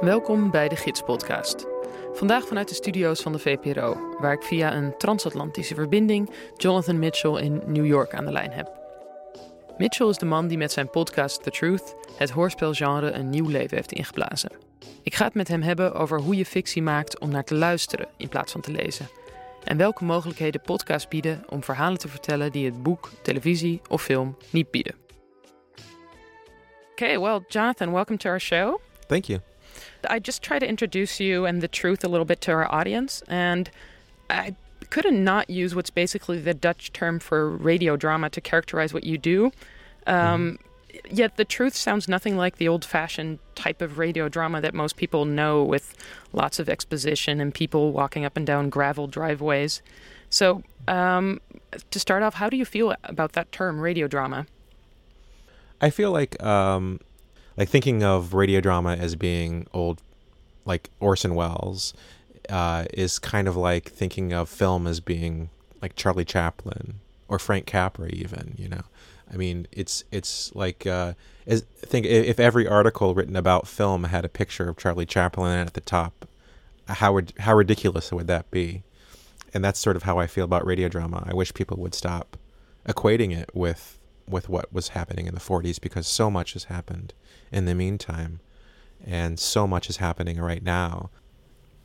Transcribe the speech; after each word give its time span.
Welkom 0.00 0.50
bij 0.50 0.68
de 0.68 0.76
Gids 0.76 1.02
Podcast. 1.02 1.66
Vandaag 2.12 2.46
vanuit 2.46 2.68
de 2.68 2.74
studio's 2.74 3.22
van 3.22 3.32
de 3.32 3.38
VPRO, 3.38 4.16
waar 4.18 4.32
ik 4.32 4.42
via 4.42 4.74
een 4.74 4.96
transatlantische 4.96 5.74
verbinding 5.74 6.30
Jonathan 6.56 6.98
Mitchell 6.98 7.42
in 7.42 7.62
New 7.66 7.86
York 7.86 8.14
aan 8.14 8.24
de 8.24 8.32
lijn 8.32 8.50
heb. 8.50 8.70
Mitchell 9.78 10.08
is 10.08 10.16
de 10.16 10.26
man 10.26 10.48
die 10.48 10.58
met 10.58 10.72
zijn 10.72 10.90
podcast 10.90 11.42
The 11.42 11.50
Truth 11.50 11.94
het 12.16 12.30
hoorspelgenre 12.30 13.10
een 13.10 13.30
nieuw 13.30 13.48
leven 13.48 13.76
heeft 13.76 13.92
ingeblazen. 13.92 14.50
Ik 15.02 15.14
ga 15.14 15.24
het 15.24 15.34
met 15.34 15.48
hem 15.48 15.62
hebben 15.62 15.94
over 15.94 16.20
hoe 16.20 16.36
je 16.36 16.46
fictie 16.46 16.82
maakt 16.82 17.18
om 17.18 17.30
naar 17.30 17.44
te 17.44 17.54
luisteren 17.54 18.08
in 18.16 18.28
plaats 18.28 18.52
van 18.52 18.60
te 18.60 18.70
lezen. 18.70 19.08
En 19.64 19.76
welke 19.76 20.04
mogelijkheden 20.04 20.60
podcasts 20.60 21.08
bieden 21.08 21.44
om 21.48 21.64
verhalen 21.64 21.98
te 21.98 22.08
vertellen 22.08 22.52
die 22.52 22.64
het 22.64 22.82
boek, 22.82 23.10
televisie 23.22 23.80
of 23.88 24.02
film 24.02 24.36
niet 24.50 24.70
bieden. 24.70 24.94
Okay, 26.90 27.20
well, 27.20 27.40
Jonathan, 27.48 27.92
welcome 27.92 28.18
to 28.18 28.30
our 28.30 28.40
show. 28.40 28.80
Thank 29.06 29.24
you. 29.24 29.40
I 30.08 30.18
just 30.18 30.42
try 30.42 30.58
to 30.58 30.68
introduce 30.68 31.20
you 31.20 31.44
and 31.44 31.60
the 31.60 31.68
truth 31.68 32.04
a 32.04 32.08
little 32.08 32.24
bit 32.24 32.40
to 32.42 32.52
our 32.52 32.72
audience, 32.72 33.22
and 33.28 33.70
I 34.30 34.54
couldn't 34.90 35.22
not 35.22 35.50
use 35.50 35.74
what's 35.74 35.90
basically 35.90 36.38
the 36.38 36.54
Dutch 36.54 36.92
term 36.92 37.18
for 37.18 37.50
radio 37.50 37.96
drama 37.96 38.30
to 38.30 38.40
characterize 38.40 38.94
what 38.94 39.04
you 39.04 39.18
do. 39.18 39.46
Um, 40.06 40.58
mm-hmm. 40.58 40.64
Yet 41.10 41.36
the 41.36 41.44
truth 41.44 41.76
sounds 41.76 42.08
nothing 42.08 42.36
like 42.36 42.56
the 42.56 42.68
old 42.68 42.84
fashioned 42.84 43.38
type 43.54 43.82
of 43.82 43.98
radio 43.98 44.28
drama 44.28 44.60
that 44.60 44.74
most 44.74 44.96
people 44.96 45.24
know 45.24 45.62
with 45.62 45.94
lots 46.32 46.58
of 46.58 46.68
exposition 46.68 47.40
and 47.40 47.54
people 47.54 47.92
walking 47.92 48.24
up 48.24 48.36
and 48.36 48.46
down 48.46 48.70
gravel 48.70 49.06
driveways. 49.06 49.82
So, 50.30 50.62
um, 50.86 51.40
to 51.90 52.00
start 52.00 52.22
off, 52.22 52.34
how 52.34 52.48
do 52.48 52.56
you 52.56 52.64
feel 52.64 52.94
about 53.04 53.32
that 53.32 53.52
term, 53.52 53.80
radio 53.80 54.06
drama? 54.06 54.46
I 55.80 55.90
feel 55.90 56.10
like 56.10 56.42
um, 56.42 57.00
like 57.58 57.68
thinking 57.68 58.04
of 58.04 58.34
radio 58.34 58.60
drama 58.60 58.94
as 58.94 59.16
being 59.16 59.66
old, 59.74 60.00
like 60.64 60.90
Orson 61.00 61.34
Welles, 61.34 61.92
uh, 62.48 62.84
is 62.94 63.18
kind 63.18 63.48
of 63.48 63.56
like 63.56 63.90
thinking 63.90 64.32
of 64.32 64.48
film 64.48 64.86
as 64.86 65.00
being 65.00 65.50
like 65.82 65.96
Charlie 65.96 66.24
Chaplin 66.24 67.00
or 67.26 67.38
Frank 67.38 67.66
Capra, 67.66 68.08
even. 68.10 68.54
You 68.56 68.68
know, 68.68 68.82
I 69.30 69.36
mean, 69.36 69.66
it's 69.72 70.04
it's 70.12 70.54
like 70.54 70.86
uh, 70.86 71.14
think 71.48 72.06
if 72.06 72.38
every 72.38 72.66
article 72.66 73.12
written 73.14 73.34
about 73.34 73.66
film 73.66 74.04
had 74.04 74.24
a 74.24 74.28
picture 74.28 74.68
of 74.68 74.76
Charlie 74.76 75.04
Chaplin 75.04 75.58
at 75.58 75.74
the 75.74 75.80
top, 75.80 76.28
how 76.86 77.20
how 77.40 77.54
ridiculous 77.54 78.12
would 78.12 78.28
that 78.28 78.48
be? 78.52 78.84
And 79.52 79.64
that's 79.64 79.80
sort 79.80 79.96
of 79.96 80.04
how 80.04 80.18
I 80.18 80.28
feel 80.28 80.44
about 80.44 80.64
radio 80.64 80.88
drama. 80.88 81.24
I 81.28 81.34
wish 81.34 81.52
people 81.54 81.78
would 81.78 81.94
stop 81.94 82.36
equating 82.86 83.36
it 83.36 83.50
with 83.52 83.97
with 84.28 84.48
what 84.48 84.72
was 84.72 84.88
happening 84.88 85.26
in 85.26 85.34
the 85.34 85.40
40s 85.40 85.80
because 85.80 86.06
so 86.06 86.30
much 86.30 86.52
has 86.52 86.64
happened 86.64 87.14
in 87.50 87.64
the 87.64 87.74
meantime 87.74 88.40
and 89.04 89.38
so 89.38 89.66
much 89.66 89.88
is 89.88 89.98
happening 89.98 90.38
right 90.40 90.62
now. 90.62 91.10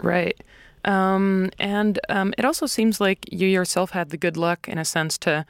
Right. 0.02 0.42
Um, 0.86 1.52
and 1.60 2.00
um, 2.10 2.34
it 2.38 2.46
also 2.46 2.66
seems 2.66 3.00
like 3.00 3.26
you 3.32 3.48
yourself 3.48 3.92
had 3.92 4.10
the 4.10 4.18
good 4.18 4.36
luck, 4.36 4.68
in 4.68 4.78
a 4.78 4.86
sense, 4.86 5.18
to 5.20 5.46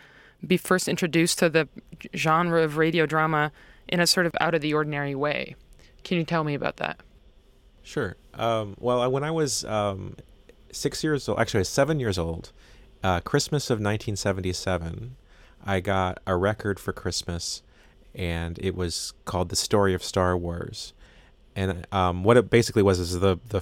be 0.46 0.58
first 0.58 0.88
introduced 0.88 1.40
to 1.40 1.50
the 1.50 1.68
genre 2.16 2.62
of 2.62 2.78
radio 2.78 3.06
drama 3.06 3.52
in 3.88 4.00
a 4.00 4.08
sort 4.08 4.26
of 4.26 4.36
out 4.40 4.54
of 4.54 4.62
the 4.62 4.74
ordinary 4.74 5.16
way. 5.16 5.56
Can 6.04 6.18
you 6.18 6.24
tell 6.24 6.44
me 6.44 6.54
about 6.54 6.78
that? 6.78 7.00
Sure. 7.82 8.16
Um, 8.34 8.76
well, 8.80 9.10
when 9.12 9.24
I 9.24 9.32
was 9.32 9.64
um, 9.66 10.16
six 10.72 11.04
years 11.04 11.28
old, 11.28 11.40
actually, 11.40 11.60
I 11.60 11.62
was 11.62 11.70
seven 11.70 12.00
years 12.00 12.18
old, 12.18 12.52
uh, 13.04 13.20
Christmas 13.22 13.70
of 13.70 13.76
1977, 13.76 15.16
I 15.66 15.80
got 15.80 16.20
a 16.28 16.36
record 16.36 16.80
for 16.80 16.94
Christmas, 16.94 17.62
and 18.14 18.60
it 18.62 18.76
was 18.76 19.14
called 19.26 19.50
"The 19.50 19.56
Story 19.56 19.94
of 19.94 20.04
Star 20.04 20.38
Wars." 20.38 20.94
And 21.56 21.86
um, 21.92 22.24
what 22.24 22.38
it 22.38 22.50
basically 22.50 22.84
was 22.84 23.00
is 23.00 23.20
the 23.20 23.38
the 23.50 23.62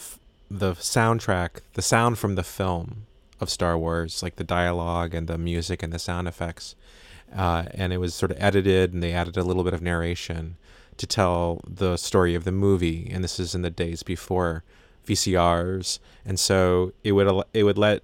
the 0.50 0.74
soundtrack, 0.74 1.62
the 1.74 1.82
sound 1.82 2.18
from 2.18 2.36
the 2.36 2.44
film 2.44 3.06
of 3.40 3.50
Star 3.50 3.78
Wars, 3.78 4.22
like 4.22 4.36
the 4.36 4.44
dialogue 4.44 5.14
and 5.14 5.28
the 5.28 5.38
music 5.38 5.82
and 5.82 5.92
the 5.94 6.00
sound 6.00 6.28
effects. 6.28 6.76
Uh, 7.34 7.64
and 7.74 7.94
it 7.94 7.98
was 7.98 8.14
sort 8.14 8.32
of 8.32 8.38
edited, 8.42 8.94
and 8.94 9.02
they 9.02 9.14
added 9.14 9.38
a 9.38 9.44
little 9.44 9.64
bit 9.64 9.74
of 9.74 9.82
narration 9.82 10.58
to 10.98 11.08
tell 11.08 11.62
the 11.68 11.96
story 11.96 12.36
of 12.36 12.44
the 12.44 12.52
movie. 12.52 13.10
And 13.10 13.24
this 13.24 13.40
is 13.40 13.56
in 13.56 13.62
the 13.62 13.70
days 13.70 14.04
before 14.04 14.64
VCRs, 15.08 16.00
and 16.26 16.40
so 16.40 16.94
it 17.04 17.14
would 17.14 17.44
it 17.54 17.64
would 17.64 17.78
let 17.78 18.04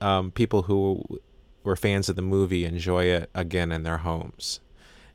um, 0.00 0.30
people 0.30 0.62
who 0.62 1.20
were 1.68 1.76
fans 1.76 2.08
of 2.08 2.16
the 2.16 2.22
movie 2.22 2.64
enjoy 2.64 3.04
it 3.04 3.30
again 3.34 3.70
in 3.70 3.84
their 3.84 3.98
homes. 3.98 4.60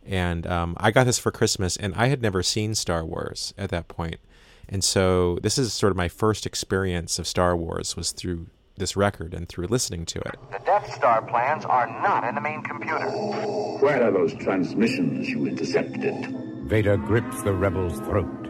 And 0.05 0.45
um, 0.47 0.75
I 0.77 0.91
got 0.91 1.05
this 1.05 1.19
for 1.19 1.31
Christmas, 1.31 1.75
and 1.75 1.93
I 1.95 2.07
had 2.07 2.21
never 2.21 2.43
seen 2.43 2.75
Star 2.75 3.03
Wars 3.03 3.53
at 3.57 3.69
that 3.71 3.87
point. 3.87 4.19
And 4.69 4.83
so 4.83 5.39
this 5.41 5.57
is 5.57 5.73
sort 5.73 5.91
of 5.91 5.97
my 5.97 6.07
first 6.07 6.45
experience 6.45 7.19
of 7.19 7.27
Star 7.27 7.55
Wars 7.57 7.97
was 7.97 8.11
through 8.11 8.47
this 8.77 8.95
record 8.95 9.33
and 9.33 9.47
through 9.49 9.67
listening 9.67 10.05
to 10.05 10.19
it. 10.19 10.35
The 10.51 10.59
Death 10.65 10.93
Star 10.93 11.21
plans 11.21 11.65
are 11.65 11.87
not 11.87 12.23
in 12.23 12.35
the 12.35 12.41
main 12.41 12.61
computer. 12.63 13.09
Where 13.79 14.03
are 14.03 14.11
those 14.11 14.33
transmissions 14.35 15.29
you 15.29 15.45
intercepted? 15.47 16.13
Vader 16.67 16.97
grips 16.97 17.41
the 17.43 17.53
rebel's 17.53 17.99
throat. 17.99 18.47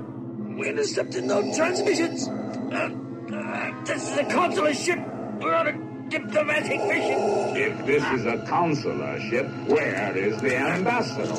We 0.57 0.69
intercepted 0.69 1.23
no 1.23 1.41
transmissions. 1.55 2.27
Uh, 2.27 2.89
uh, 3.33 3.83
this 3.85 4.11
is 4.11 4.17
a 4.17 4.25
consular 4.25 4.73
ship. 4.73 4.99
We're 5.39 5.55
on 5.55 5.67
a 5.67 5.92
diplomatic 6.19 6.79
mission. 6.85 7.57
If 7.57 7.85
this 7.85 8.03
is 8.13 8.25
a 8.25 8.37
consular 8.45 9.19
ship, 9.19 9.47
where 9.67 10.15
is 10.15 10.39
the 10.41 10.55
ambassador? 10.55 11.33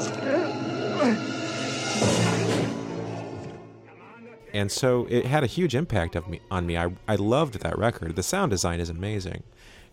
And 4.52 4.70
so 4.70 5.06
it 5.10 5.26
had 5.26 5.42
a 5.42 5.46
huge 5.46 5.74
impact 5.74 6.16
of 6.16 6.28
me 6.28 6.40
on 6.50 6.66
me. 6.66 6.76
I, 6.76 6.92
I 7.08 7.16
loved 7.16 7.60
that 7.60 7.78
record. 7.78 8.16
The 8.16 8.22
sound 8.22 8.50
design 8.50 8.80
is 8.80 8.88
amazing, 8.88 9.42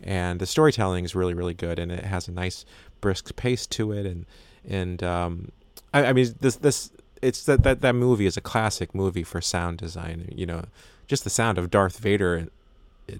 and 0.03 0.39
the 0.39 0.45
storytelling 0.45 1.05
is 1.05 1.15
really 1.15 1.33
really 1.33 1.53
good, 1.55 1.79
and 1.79 1.91
it 1.91 2.05
has 2.05 2.27
a 2.27 2.31
nice 2.31 2.65
brisk 3.01 3.35
pace 3.35 3.65
to 3.67 3.91
it. 3.91 4.05
And 4.05 4.25
and 4.67 5.03
um, 5.03 5.51
I, 5.93 6.05
I 6.05 6.13
mean 6.13 6.35
this 6.39 6.55
this 6.57 6.91
it's 7.21 7.43
that, 7.45 7.63
that 7.63 7.81
that 7.81 7.95
movie 7.95 8.25
is 8.25 8.37
a 8.37 8.41
classic 8.41 8.93
movie 8.95 9.23
for 9.23 9.41
sound 9.41 9.79
design. 9.79 10.31
You 10.35 10.45
know, 10.45 10.65
just 11.07 11.23
the 11.23 11.29
sound 11.31 11.57
of 11.57 11.71
Darth 11.71 11.97
Vader 11.97 12.47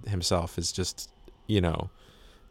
himself 0.07 0.57
is 0.57 0.71
just 0.71 1.09
you 1.47 1.62
know, 1.62 1.90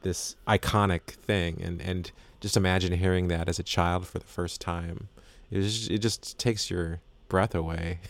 this 0.03 0.37
iconic 0.47 1.03
thing. 1.03 1.61
And, 1.63 1.81
and 1.81 2.11
just 2.41 2.57
imagine 2.57 2.93
hearing 2.93 3.29
that 3.29 3.49
as 3.49 3.59
a 3.59 3.63
child 3.63 4.07
for 4.07 4.19
the 4.19 4.27
first 4.27 4.61
time. 4.61 5.09
It, 5.51 5.63
just, 5.63 5.91
it 5.91 5.99
just 5.99 6.39
takes 6.39 6.71
your 6.71 7.01
breath 7.29 7.55
away. 7.55 8.01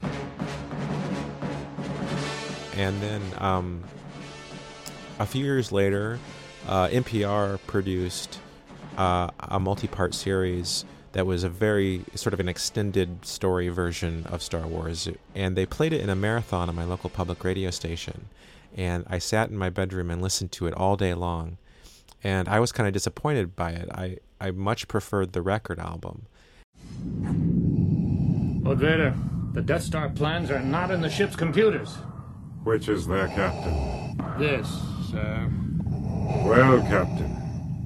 and 2.76 3.00
then 3.00 3.22
um, 3.38 3.84
a 5.18 5.26
few 5.26 5.44
years 5.44 5.72
later, 5.72 6.18
uh, 6.66 6.88
NPR 6.88 7.58
produced 7.66 8.40
uh, 8.96 9.28
a 9.38 9.60
multi 9.60 9.88
part 9.88 10.14
series 10.14 10.84
that 11.12 11.26
was 11.26 11.44
a 11.44 11.48
very 11.48 12.04
sort 12.14 12.34
of 12.34 12.40
an 12.40 12.48
extended 12.48 13.24
story 13.24 13.68
version 13.68 14.26
of 14.26 14.42
Star 14.42 14.66
Wars. 14.66 15.08
And 15.34 15.56
they 15.56 15.64
played 15.64 15.92
it 15.92 16.00
in 16.00 16.10
a 16.10 16.16
marathon 16.16 16.68
on 16.68 16.74
my 16.74 16.84
local 16.84 17.08
public 17.08 17.44
radio 17.44 17.70
station 17.70 18.28
and 18.74 19.04
I 19.08 19.18
sat 19.18 19.50
in 19.50 19.56
my 19.56 19.70
bedroom 19.70 20.10
and 20.10 20.20
listened 20.20 20.52
to 20.52 20.66
it 20.66 20.74
all 20.74 20.96
day 20.96 21.14
long. 21.14 21.58
And 22.22 22.48
I 22.48 22.58
was 22.60 22.72
kind 22.72 22.86
of 22.86 22.92
disappointed 22.92 23.54
by 23.54 23.70
it. 23.72 23.88
I, 23.92 24.18
I 24.40 24.50
much 24.50 24.88
preferred 24.88 25.32
the 25.32 25.42
record 25.42 25.78
album. 25.78 26.26
Lord 28.64 28.78
Vader, 28.78 29.14
the 29.52 29.62
Death 29.62 29.82
Star 29.82 30.08
plans 30.08 30.50
are 30.50 30.60
not 30.60 30.90
in 30.90 31.00
the 31.00 31.10
ship's 31.10 31.36
computers. 31.36 31.96
Which 32.64 32.88
is 32.88 33.06
their 33.06 33.28
captain? 33.28 34.16
This, 34.38 34.68
sir. 35.10 35.50
Well, 36.44 36.80
Captain, 36.82 37.30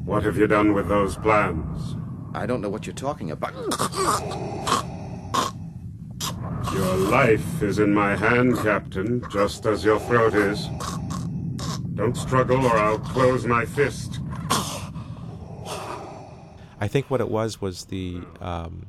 what 0.07 0.23
have 0.23 0.37
you 0.37 0.47
done 0.47 0.73
with 0.73 0.89
those 0.89 1.17
plans? 1.17 1.97
I 2.33 2.47
don't 2.47 2.61
know 2.61 2.69
what 2.69 2.87
you're 2.87 2.95
talking 2.95 3.33
about. 3.33 3.55
Your 6.73 6.97
life 6.97 7.63
is 7.63 7.79
in 7.79 7.95
my 7.95 8.15
hand, 8.15 8.57
Captain, 8.59 9.23
just 9.31 9.67
as 9.67 9.85
your 9.85 9.99
throat 10.01 10.35
is. 10.35 10.69
Don't 11.95 12.17
struggle 12.17 12.65
or 12.65 12.77
I'll 12.77 12.99
close 12.99 13.47
my 13.47 13.65
fist. 13.65 14.21
I 16.81 16.87
think 16.87 17.11
what 17.11 17.21
it 17.21 17.29
was 17.29 17.61
was 17.61 17.87
the 17.87 18.21
um, 18.41 18.87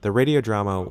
the 0.00 0.10
radio 0.10 0.40
drama 0.40 0.88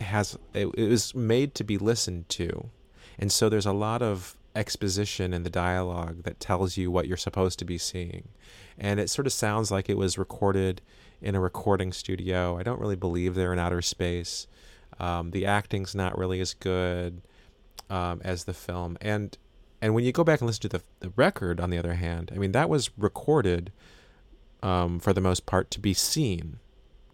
has 0.00 0.38
it, 0.54 0.68
it 0.74 0.88
was 0.88 1.14
made 1.14 1.54
to 1.54 1.64
be 1.64 1.78
listened 1.78 2.28
to, 2.30 2.70
and 3.18 3.30
so 3.30 3.48
there's 3.48 3.66
a 3.66 3.72
lot 3.72 4.02
of 4.02 4.36
exposition 4.54 5.32
in 5.32 5.42
the 5.42 5.50
dialogue 5.50 6.22
that 6.24 6.40
tells 6.40 6.76
you 6.76 6.90
what 6.90 7.06
you're 7.06 7.16
supposed 7.16 7.58
to 7.60 7.64
be 7.64 7.78
seeing, 7.78 8.28
and 8.78 8.98
it 8.98 9.08
sort 9.08 9.26
of 9.26 9.32
sounds 9.32 9.70
like 9.70 9.88
it 9.88 9.96
was 9.96 10.18
recorded 10.18 10.80
in 11.20 11.34
a 11.34 11.40
recording 11.40 11.92
studio. 11.92 12.58
I 12.58 12.62
don't 12.62 12.80
really 12.80 12.96
believe 12.96 13.34
they're 13.34 13.52
in 13.52 13.58
outer 13.58 13.82
space. 13.82 14.46
Um, 14.98 15.30
the 15.30 15.46
acting's 15.46 15.94
not 15.94 16.16
really 16.16 16.40
as 16.40 16.54
good 16.54 17.22
um, 17.90 18.20
as 18.24 18.44
the 18.44 18.54
film, 18.54 18.96
and 19.00 19.36
and 19.82 19.94
when 19.94 20.04
you 20.04 20.12
go 20.12 20.24
back 20.24 20.40
and 20.40 20.46
listen 20.46 20.62
to 20.62 20.68
the 20.68 20.82
the 21.00 21.12
record, 21.16 21.60
on 21.60 21.70
the 21.70 21.78
other 21.78 21.94
hand, 21.94 22.30
I 22.34 22.38
mean 22.38 22.52
that 22.52 22.68
was 22.68 22.90
recorded 22.96 23.72
um, 24.62 24.98
for 24.98 25.12
the 25.12 25.20
most 25.20 25.46
part 25.46 25.70
to 25.72 25.80
be 25.80 25.94
seen, 25.94 26.58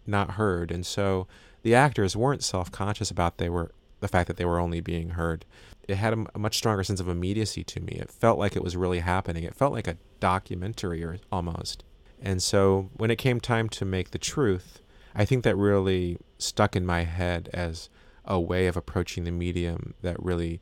not 0.07 0.31
heard, 0.31 0.71
and 0.71 0.85
so 0.85 1.27
the 1.63 1.75
actors 1.75 2.15
weren't 2.15 2.43
self 2.43 2.71
conscious 2.71 3.09
about 3.11 3.37
they 3.37 3.49
were 3.49 3.71
the 3.99 4.07
fact 4.07 4.27
that 4.27 4.37
they 4.37 4.45
were 4.45 4.59
only 4.59 4.81
being 4.81 5.11
heard. 5.11 5.45
It 5.87 5.95
had 5.95 6.13
a, 6.13 6.25
a 6.35 6.39
much 6.39 6.57
stronger 6.57 6.83
sense 6.83 6.99
of 6.99 7.09
immediacy 7.09 7.63
to 7.63 7.79
me. 7.79 7.93
It 7.93 8.11
felt 8.11 8.37
like 8.37 8.55
it 8.55 8.63
was 8.63 8.75
really 8.77 8.99
happening. 8.99 9.43
It 9.43 9.55
felt 9.55 9.73
like 9.73 9.87
a 9.87 9.97
documentary 10.19 11.03
or 11.03 11.17
almost. 11.31 11.83
And 12.21 12.43
so 12.43 12.89
when 12.93 13.11
it 13.11 13.17
came 13.17 13.39
time 13.39 13.67
to 13.69 13.85
make 13.85 14.11
the 14.11 14.17
truth, 14.17 14.81
I 15.15 15.25
think 15.25 15.43
that 15.43 15.55
really 15.55 16.17
stuck 16.37 16.75
in 16.75 16.85
my 16.85 17.03
head 17.03 17.49
as 17.53 17.89
a 18.25 18.39
way 18.39 18.67
of 18.67 18.77
approaching 18.77 19.23
the 19.23 19.31
medium 19.31 19.93
that 20.01 20.21
really 20.23 20.61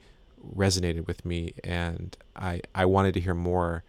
resonated 0.56 1.06
with 1.08 1.24
me 1.24 1.54
and 1.64 2.18
I 2.36 2.62
I 2.74 2.86
wanted 2.86 3.14
to 3.14 3.20
hear 3.20 3.36
more 3.36 3.84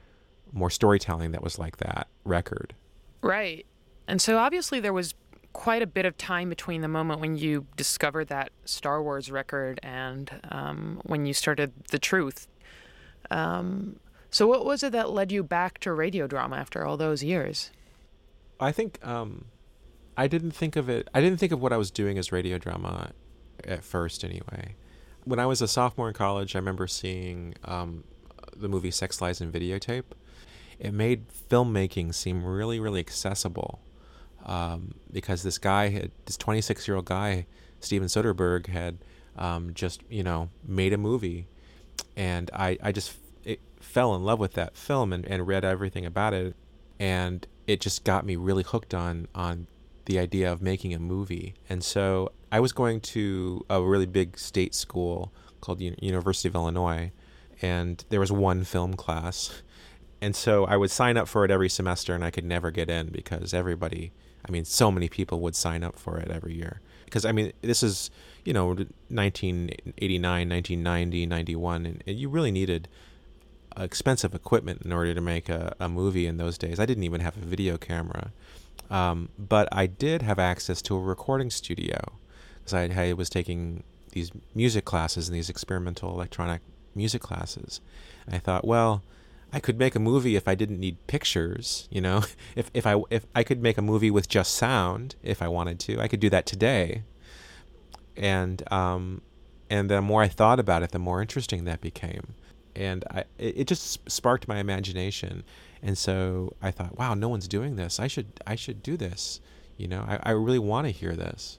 more 0.52 0.70
storytelling 0.70 1.32
that 1.32 1.42
was 1.42 1.58
like 1.58 1.78
that 1.78 2.08
record. 2.24 2.74
Right. 3.22 3.64
And 4.06 4.20
so 4.20 4.36
obviously 4.36 4.80
there 4.80 4.92
was 4.92 5.14
quite 5.52 5.82
a 5.82 5.86
bit 5.86 6.04
of 6.04 6.16
time 6.16 6.48
between 6.48 6.82
the 6.82 6.88
moment 6.88 7.20
when 7.20 7.36
you 7.36 7.66
discovered 7.76 8.28
that 8.28 8.50
Star 8.64 9.02
Wars 9.02 9.30
record 9.30 9.80
and 9.82 10.30
um, 10.50 11.00
when 11.04 11.26
you 11.26 11.32
started 11.32 11.72
The 11.90 11.98
Truth. 11.98 12.48
Um, 13.30 13.96
so 14.30 14.46
what 14.46 14.64
was 14.64 14.82
it 14.82 14.92
that 14.92 15.10
led 15.10 15.30
you 15.30 15.42
back 15.42 15.78
to 15.80 15.92
radio 15.92 16.26
drama 16.26 16.56
after 16.56 16.84
all 16.84 16.96
those 16.96 17.22
years? 17.22 17.70
I 18.60 18.72
think 18.72 19.04
um, 19.06 19.46
I 20.16 20.26
didn't 20.26 20.52
think 20.52 20.76
of 20.76 20.88
it. 20.88 21.08
I 21.14 21.20
didn't 21.20 21.38
think 21.38 21.52
of 21.52 21.60
what 21.60 21.72
I 21.72 21.76
was 21.76 21.90
doing 21.90 22.18
as 22.18 22.32
radio 22.32 22.58
drama 22.58 23.12
at 23.64 23.82
first, 23.84 24.24
anyway. 24.24 24.76
When 25.24 25.38
I 25.38 25.46
was 25.46 25.62
a 25.62 25.68
sophomore 25.68 26.08
in 26.08 26.14
college, 26.14 26.54
I 26.54 26.58
remember 26.58 26.86
seeing 26.86 27.54
um, 27.64 28.04
the 28.56 28.68
movie 28.68 28.90
Sex 28.90 29.20
Lies 29.20 29.40
and 29.40 29.52
Videotape. 29.52 30.04
It 30.78 30.92
made 30.92 31.26
filmmaking 31.28 32.14
seem 32.14 32.44
really, 32.44 32.80
really 32.80 33.00
accessible 33.00 33.80
um, 34.44 34.94
because 35.10 35.42
this 35.42 35.58
guy, 35.58 35.88
had, 35.88 36.10
this 36.26 36.36
26 36.36 36.88
year 36.88 36.96
old 36.96 37.06
guy, 37.06 37.46
Steven 37.80 38.08
Soderbergh, 38.08 38.66
had 38.66 38.98
um, 39.36 39.72
just 39.74 40.02
you 40.10 40.22
know 40.22 40.50
made 40.66 40.92
a 40.92 40.98
movie, 40.98 41.46
and 42.16 42.50
I 42.52 42.78
I 42.82 42.92
just 42.92 43.16
it, 43.44 43.60
fell 43.80 44.14
in 44.14 44.24
love 44.24 44.38
with 44.38 44.54
that 44.54 44.76
film 44.76 45.12
and, 45.12 45.24
and 45.24 45.46
read 45.46 45.64
everything 45.64 46.04
about 46.04 46.34
it, 46.34 46.54
and 46.98 47.46
it 47.66 47.80
just 47.80 48.04
got 48.04 48.26
me 48.26 48.36
really 48.36 48.62
hooked 48.62 48.94
on 48.94 49.28
on 49.34 49.66
the 50.06 50.18
idea 50.18 50.50
of 50.50 50.62
making 50.62 50.94
a 50.94 50.98
movie. 50.98 51.54
And 51.68 51.84
so 51.84 52.32
I 52.50 52.60
was 52.60 52.72
going 52.72 53.00
to 53.00 53.64
a 53.70 53.82
really 53.82 54.06
big 54.06 54.38
state 54.38 54.74
school 54.74 55.32
called 55.60 55.80
U- 55.80 55.94
University 56.00 56.48
of 56.48 56.54
Illinois, 56.54 57.12
and 57.60 58.04
there 58.10 58.20
was 58.20 58.32
one 58.32 58.64
film 58.64 58.94
class. 58.94 59.62
And 60.20 60.36
so 60.36 60.64
I 60.66 60.76
would 60.76 60.90
sign 60.90 61.16
up 61.16 61.28
for 61.28 61.44
it 61.44 61.50
every 61.50 61.68
semester, 61.68 62.14
and 62.14 62.24
I 62.24 62.30
could 62.30 62.44
never 62.44 62.70
get 62.70 62.90
in 62.90 63.08
because 63.08 63.54
everybody, 63.54 64.12
I 64.46 64.50
mean, 64.50 64.64
so 64.64 64.90
many 64.90 65.08
people 65.08 65.40
would 65.40 65.56
sign 65.56 65.82
up 65.82 65.98
for 65.98 66.18
it 66.18 66.30
every 66.30 66.54
year. 66.54 66.80
Because, 67.04 67.24
I 67.24 67.32
mean, 67.32 67.52
this 67.62 67.82
is, 67.82 68.10
you 68.44 68.52
know, 68.52 68.66
1989, 68.66 70.48
1990, 70.48 71.26
91, 71.26 71.86
and, 71.86 72.02
you 72.06 72.28
really 72.28 72.50
needed 72.50 72.88
expensive 73.76 74.34
equipment 74.34 74.82
in 74.84 74.92
order 74.92 75.14
to 75.14 75.20
make 75.20 75.48
a, 75.48 75.74
a 75.80 75.88
movie 75.88 76.26
in 76.26 76.36
those 76.36 76.58
days. 76.58 76.78
I 76.78 76.86
didn't 76.86 77.04
even 77.04 77.20
have 77.20 77.36
a 77.36 77.40
video 77.40 77.76
camera. 77.76 78.32
Um, 78.92 79.30
but 79.38 79.68
I 79.72 79.86
did 79.86 80.20
have 80.20 80.38
access 80.38 80.82
to 80.82 80.94
a 80.94 81.00
recording 81.00 81.48
studio 81.48 81.98
because 82.58 82.74
I, 82.74 83.08
I, 83.08 83.14
was 83.14 83.30
taking 83.30 83.84
these 84.10 84.30
music 84.54 84.84
classes 84.84 85.28
and 85.28 85.34
these 85.34 85.48
experimental 85.48 86.10
electronic 86.10 86.60
music 86.94 87.22
classes. 87.22 87.80
And 88.26 88.34
I 88.34 88.38
thought, 88.38 88.66
well, 88.66 89.02
I 89.50 89.60
could 89.60 89.78
make 89.78 89.94
a 89.94 89.98
movie 89.98 90.36
if 90.36 90.46
I 90.46 90.54
didn't 90.54 90.78
need 90.78 91.06
pictures, 91.06 91.88
you 91.90 92.02
know. 92.02 92.24
if 92.54 92.70
if 92.74 92.86
I 92.86 93.00
if 93.08 93.24
I 93.34 93.42
could 93.42 93.62
make 93.62 93.78
a 93.78 93.82
movie 93.82 94.10
with 94.10 94.28
just 94.28 94.54
sound 94.54 95.16
if 95.22 95.40
I 95.40 95.48
wanted 95.48 95.80
to, 95.80 95.98
I 95.98 96.06
could 96.06 96.20
do 96.20 96.28
that 96.28 96.44
today. 96.44 97.02
And 98.14 98.70
um, 98.70 99.22
and 99.70 99.90
the 99.90 100.02
more 100.02 100.22
I 100.22 100.28
thought 100.28 100.60
about 100.60 100.82
it, 100.82 100.90
the 100.90 100.98
more 100.98 101.22
interesting 101.22 101.64
that 101.64 101.80
became 101.80 102.34
and 102.74 103.04
I, 103.10 103.24
it 103.38 103.66
just 103.66 104.08
sparked 104.10 104.48
my 104.48 104.58
imagination. 104.58 105.44
And 105.82 105.98
so 105.98 106.54
i 106.62 106.70
thought 106.70 106.96
wow 106.98 107.14
no 107.14 107.28
one's 107.28 107.48
doing 107.48 107.76
this. 107.76 107.98
I 108.00 108.06
should 108.06 108.26
i 108.46 108.54
should 108.54 108.82
do 108.82 108.96
this. 108.96 109.40
You 109.76 109.88
know 109.88 110.04
i, 110.06 110.18
I 110.22 110.30
really 110.32 110.58
want 110.58 110.86
to 110.86 110.90
hear 110.90 111.14
this. 111.14 111.58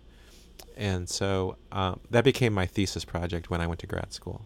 And 0.75 1.07
so 1.07 1.57
um, 1.71 1.99
that 2.09 2.23
became 2.23 2.53
my 2.53 2.65
thesis 2.65 3.05
project 3.05 3.49
when 3.49 3.61
i 3.61 3.67
went 3.67 3.79
to 3.81 3.87
grad 3.87 4.13
school. 4.13 4.45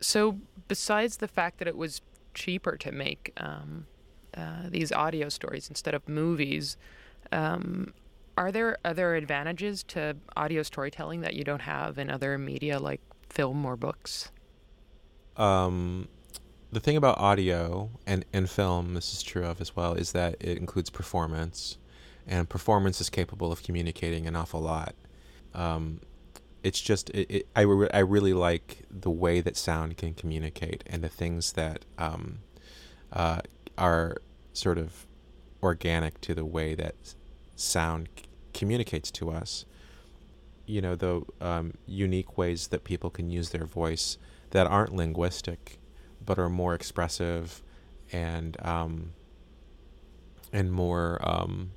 So 0.00 0.38
besides 0.68 1.18
the 1.18 1.28
fact 1.28 1.58
that 1.58 1.68
it 1.68 1.76
was 1.76 2.02
cheaper 2.34 2.76
to 2.76 2.92
make 2.92 3.32
um, 3.38 3.86
uh, 4.36 4.68
these 4.68 4.92
audio 4.92 5.28
stories 5.30 5.68
instead 5.68 5.94
of 5.94 6.06
movies 6.08 6.76
um, 7.32 7.94
are 8.36 8.52
there 8.52 8.76
other 8.84 9.14
advantages 9.14 9.82
to 9.82 10.16
audio 10.36 10.62
storytelling 10.62 11.22
that 11.22 11.34
you 11.34 11.42
don't 11.42 11.62
have 11.62 11.98
in 11.98 12.10
other 12.10 12.36
media 12.36 12.78
like 12.78 13.00
film 13.30 13.64
or 13.64 13.76
books 13.76 14.30
um, 15.36 16.08
the 16.72 16.80
thing 16.80 16.96
about 16.96 17.18
audio 17.18 17.90
and, 18.06 18.24
and 18.32 18.50
film, 18.50 18.94
this 18.94 19.12
is 19.12 19.22
true 19.22 19.44
of 19.44 19.60
as 19.60 19.76
well, 19.76 19.94
is 19.94 20.12
that 20.12 20.36
it 20.40 20.58
includes 20.58 20.90
performance, 20.90 21.78
and 22.26 22.48
performance 22.48 23.00
is 23.00 23.08
capable 23.08 23.52
of 23.52 23.62
communicating 23.62 24.26
an 24.26 24.34
awful 24.36 24.60
lot. 24.60 24.94
Um, 25.54 26.00
it's 26.62 26.80
just 26.80 27.10
it, 27.10 27.30
it, 27.30 27.48
I, 27.54 27.60
re- 27.60 27.88
I 27.94 28.00
really 28.00 28.34
like 28.34 28.82
the 28.90 29.10
way 29.10 29.40
that 29.40 29.56
sound 29.56 29.96
can 29.96 30.14
communicate 30.14 30.82
and 30.86 31.02
the 31.02 31.08
things 31.08 31.52
that 31.52 31.84
um, 31.96 32.40
uh, 33.12 33.40
are 33.78 34.16
sort 34.52 34.78
of 34.78 35.06
organic 35.62 36.20
to 36.22 36.34
the 36.34 36.44
way 36.44 36.74
that 36.74 36.94
sound 37.54 38.08
c- 38.16 38.24
communicates 38.52 39.10
to 39.12 39.30
us. 39.30 39.64
You 40.66 40.80
know, 40.80 40.96
the 40.96 41.22
um, 41.40 41.74
unique 41.86 42.36
ways 42.36 42.68
that 42.68 42.82
people 42.82 43.10
can 43.10 43.30
use 43.30 43.50
their 43.50 43.66
voice 43.66 44.18
that 44.50 44.66
aren't 44.66 44.94
linguistic, 44.94 45.78
but 46.24 46.38
are 46.38 46.48
more 46.48 46.74
expressive 46.74 47.62
and 48.12 48.56
um, 48.62 49.12
and 50.52 50.72
more 50.72 51.18
um, 51.22 51.72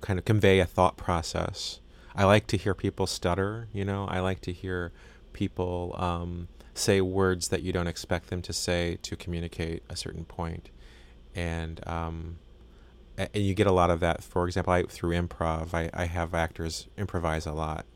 kind 0.00 0.18
of 0.18 0.24
convey 0.24 0.60
a 0.60 0.66
thought 0.66 0.96
process. 0.96 1.80
I 2.14 2.24
like 2.24 2.46
to 2.48 2.56
hear 2.56 2.74
people 2.74 3.06
stutter. 3.06 3.68
You 3.72 3.84
know, 3.84 4.06
I 4.06 4.20
like 4.20 4.40
to 4.42 4.52
hear 4.52 4.92
people 5.32 5.94
um, 5.98 6.48
say 6.74 7.00
words 7.00 7.48
that 7.48 7.62
you 7.62 7.72
don't 7.72 7.86
expect 7.86 8.28
them 8.28 8.40
to 8.42 8.52
say 8.52 8.98
to 9.02 9.16
communicate 9.16 9.82
a 9.88 9.96
certain 9.96 10.24
point, 10.24 10.70
and 11.34 11.86
um, 11.86 12.38
and 13.18 13.30
you 13.34 13.54
get 13.54 13.66
a 13.66 13.72
lot 13.72 13.90
of 13.90 14.00
that. 14.00 14.22
For 14.22 14.46
example, 14.46 14.72
I 14.72 14.82
through 14.84 15.10
improv, 15.12 15.74
I, 15.74 15.90
I 15.92 16.06
have 16.06 16.34
actors 16.34 16.88
improvise 16.96 17.46
a 17.46 17.52
lot 17.52 17.86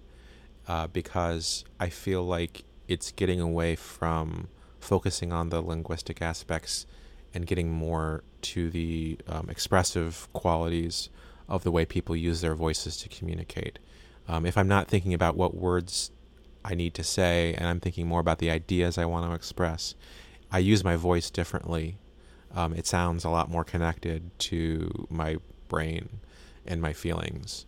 uh, 0.68 0.86
because 0.86 1.64
I 1.78 1.88
feel 1.88 2.22
like 2.22 2.64
it's 2.90 3.12
getting 3.12 3.40
away 3.40 3.76
from 3.76 4.48
focusing 4.80 5.32
on 5.32 5.50
the 5.50 5.60
linguistic 5.60 6.20
aspects 6.20 6.86
and 7.32 7.46
getting 7.46 7.70
more 7.70 8.24
to 8.42 8.68
the 8.68 9.16
um, 9.28 9.48
expressive 9.48 10.28
qualities 10.32 11.08
of 11.48 11.62
the 11.62 11.70
way 11.70 11.84
people 11.84 12.16
use 12.16 12.40
their 12.40 12.56
voices 12.56 12.96
to 12.96 13.08
communicate. 13.08 13.78
Um, 14.26 14.44
if 14.44 14.58
I'm 14.58 14.66
not 14.66 14.88
thinking 14.88 15.14
about 15.14 15.36
what 15.36 15.54
words 15.54 16.10
I 16.64 16.74
need 16.74 16.94
to 16.94 17.04
say 17.04 17.54
and 17.54 17.68
I'm 17.68 17.78
thinking 17.78 18.08
more 18.08 18.18
about 18.20 18.40
the 18.40 18.50
ideas 18.50 18.98
I 18.98 19.04
want 19.04 19.24
to 19.24 19.34
express, 19.34 19.94
I 20.50 20.58
use 20.58 20.82
my 20.82 20.96
voice 20.96 21.30
differently. 21.30 21.96
Um, 22.52 22.72
it 22.74 22.88
sounds 22.88 23.24
a 23.24 23.30
lot 23.30 23.48
more 23.48 23.62
connected 23.62 24.36
to 24.50 25.06
my 25.08 25.36
brain 25.68 26.18
and 26.66 26.82
my 26.82 26.92
feelings. 26.92 27.66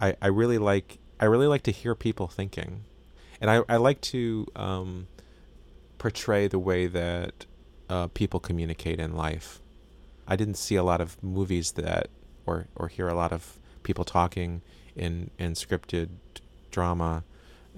I, 0.00 0.14
I 0.22 0.28
really 0.28 0.58
like 0.58 0.98
I 1.18 1.24
really 1.24 1.48
like 1.48 1.64
to 1.64 1.72
hear 1.72 1.94
people 1.96 2.28
thinking 2.28 2.84
and 3.40 3.50
I, 3.50 3.62
I 3.68 3.76
like 3.76 4.00
to 4.02 4.46
um, 4.54 5.06
portray 5.98 6.46
the 6.48 6.58
way 6.58 6.86
that 6.86 7.46
uh, 7.88 8.08
people 8.08 8.40
communicate 8.40 9.00
in 9.00 9.16
life. 9.16 9.60
I 10.26 10.36
didn't 10.36 10.54
see 10.54 10.76
a 10.76 10.82
lot 10.82 11.00
of 11.00 11.22
movies 11.22 11.72
that, 11.72 12.08
or 12.46 12.66
or 12.76 12.88
hear 12.88 13.08
a 13.08 13.14
lot 13.14 13.32
of 13.32 13.58
people 13.82 14.04
talking 14.04 14.62
in 14.94 15.30
in 15.38 15.54
scripted 15.54 16.08
drama 16.70 17.24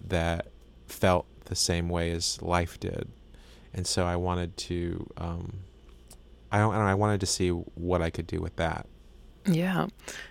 that 0.09 0.49
felt 0.87 1.27
the 1.47 1.55
same 1.55 1.89
way 1.89 2.11
as 2.11 2.43
life 2.43 2.79
did, 2.79 3.09
and 3.73 3.87
so 3.87 4.05
I 4.05 4.17
wanted 4.17 4.57
to. 4.59 5.09
Um, 5.17 5.61
I 6.51 6.59
don't, 6.59 6.75
I 6.75 6.95
wanted 6.95 7.21
to 7.21 7.27
see 7.27 7.49
what 7.49 8.03
I 8.03 8.11
could 8.11 8.27
do 8.27 8.39
with 8.41 8.57
that. 8.57 8.87
Yeah, 9.45 9.89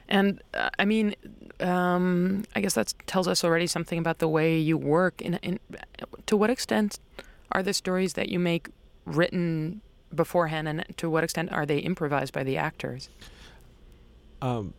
and 0.07 0.41
uh, 0.53 0.69
I 0.79 0.85
mean, 0.85 1.15
um, 1.59 2.45
I 2.55 2.61
guess 2.61 2.75
that 2.75 2.93
tells 3.07 3.27
us 3.27 3.43
already 3.43 3.67
something 3.67 3.99
about 3.99 4.19
the 4.19 4.27
way 4.27 4.57
you 4.57 4.77
work. 4.77 5.21
In, 5.21 5.35
in, 5.35 5.59
to 6.27 6.37
what 6.37 6.49
extent 6.49 6.99
are 7.51 7.61
the 7.61 7.73
stories 7.73 8.13
that 8.13 8.29
you 8.29 8.39
make 8.39 8.69
written 9.05 9.81
beforehand, 10.15 10.67
and 10.67 10.85
to 10.97 11.09
what 11.09 11.23
extent 11.23 11.51
are 11.51 11.65
they 11.65 11.79
improvised 11.79 12.33
by 12.33 12.43
the 12.43 12.57
actors? 12.57 13.09
Um, 14.41 14.73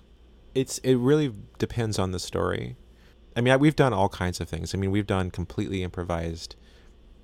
it's 0.55 0.79
it 0.79 0.97
really 0.97 1.35
depends 1.59 1.99
on 1.99 2.13
the 2.13 2.19
story. 2.19 2.77
I 3.37 3.41
mean, 3.41 3.53
I, 3.53 3.57
we've 3.57 3.77
done 3.77 3.93
all 3.93 4.09
kinds 4.09 4.41
of 4.41 4.49
things. 4.49 4.75
I 4.75 4.79
mean, 4.79 4.91
we've 4.91 5.07
done 5.07 5.31
completely 5.31 5.83
improvised, 5.83 6.57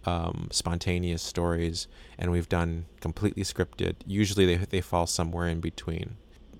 um, 0.04 0.48
spontaneous 0.50 1.22
stories, 1.22 1.88
and 2.18 2.30
we've 2.30 2.48
done 2.48 2.86
completely 3.00 3.44
scripted. 3.44 3.96
Usually, 4.06 4.44
they 4.44 4.56
they 4.56 4.80
fall 4.82 5.06
somewhere 5.06 5.48
in 5.48 5.60
between. 5.60 6.16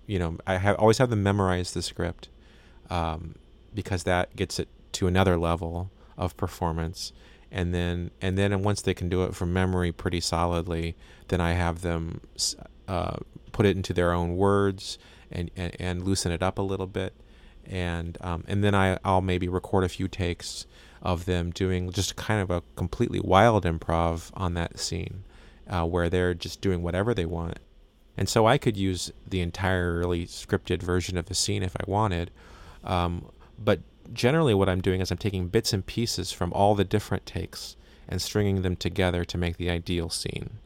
You 0.09 0.19
know, 0.19 0.39
I 0.47 0.57
have 0.57 0.77
always 0.77 0.99
have 0.99 1.11
them 1.11 1.23
memorize 1.23 1.73
the 1.73 1.83
script 1.83 2.29
um, 2.91 3.35
because 3.75 4.05
that 4.05 4.35
gets 4.35 4.59
it 4.59 4.69
to 4.93 5.07
another 5.07 5.37
level 5.37 5.93
of 6.17 6.37
performance. 6.37 7.13
And 7.53 7.75
then 7.75 8.11
and 8.21 8.37
then 8.37 8.63
once 8.63 8.83
they 8.83 8.95
can 8.95 9.09
do 9.09 9.23
it 9.25 9.35
from 9.35 9.53
memory 9.53 9.93
pretty 9.93 10.21
solidly 10.21 10.97
then 11.29 11.41
i 11.41 11.53
have 11.53 11.81
them 11.81 12.21
uh, 12.89 13.17
put 13.53 13.65
it 13.67 13.77
into 13.77 13.93
their 13.93 14.13
own 14.13 14.37
words 14.37 14.99
and, 15.31 15.51
and, 15.57 15.77
and 15.79 16.03
loosen 16.03 16.33
it 16.33 16.43
up 16.43 16.59
a 16.59 16.63
little 16.63 16.87
bit. 16.87 17.15
And 17.67 18.17
um, 18.23 18.45
and 18.49 18.65
then 18.65 18.75
I, 18.75 18.99
i'll 19.05 19.21
maybe 19.21 19.47
record 19.47 19.85
a 19.85 19.89
few 19.91 20.09
takes 20.09 20.67
of 21.03 21.27
them 21.27 21.51
doing 21.51 21.91
just 21.93 22.17
kind 22.17 22.41
of 22.41 22.51
a 22.51 22.63
completely 22.77 23.21
wild 23.21 23.65
improv 23.65 24.31
on 24.35 24.55
that 24.55 24.79
scene 24.79 25.25
uh, 25.69 25.85
where 25.85 26.09
they're 26.09 26.35
just 26.35 26.61
doing 26.61 26.83
whatever 26.83 27.13
they 27.15 27.27
want 27.27 27.59
and 28.19 28.29
so 28.29 28.47
i 28.47 28.59
could 28.59 28.77
use 28.77 29.11
the 29.27 29.41
entirely 29.41 30.27
scripted 30.27 30.83
version 30.83 31.17
of 31.17 31.27
the 31.27 31.35
scene 31.35 31.63
if 31.63 31.75
i 31.77 31.85
wanted 31.87 32.31
um, 32.85 33.25
but 33.59 33.81
generally 34.13 34.55
what 34.55 34.69
I'm 34.69 34.81
doing 34.81 35.01
is 35.01 35.11
I'm 35.11 35.19
taking 35.19 35.49
bits 35.49 35.73
and 35.73 35.85
pieces 35.85 36.33
from 36.33 36.53
all 36.53 36.75
the 36.75 36.85
different 36.85 37.27
takes 37.27 37.77
and 38.09 38.23
stringing 38.23 38.63
them 38.63 38.77
together 38.77 39.25
to 39.25 39.39
make 39.39 39.57
the 39.57 39.71
ideal 39.71 40.09
scene. 40.09 40.59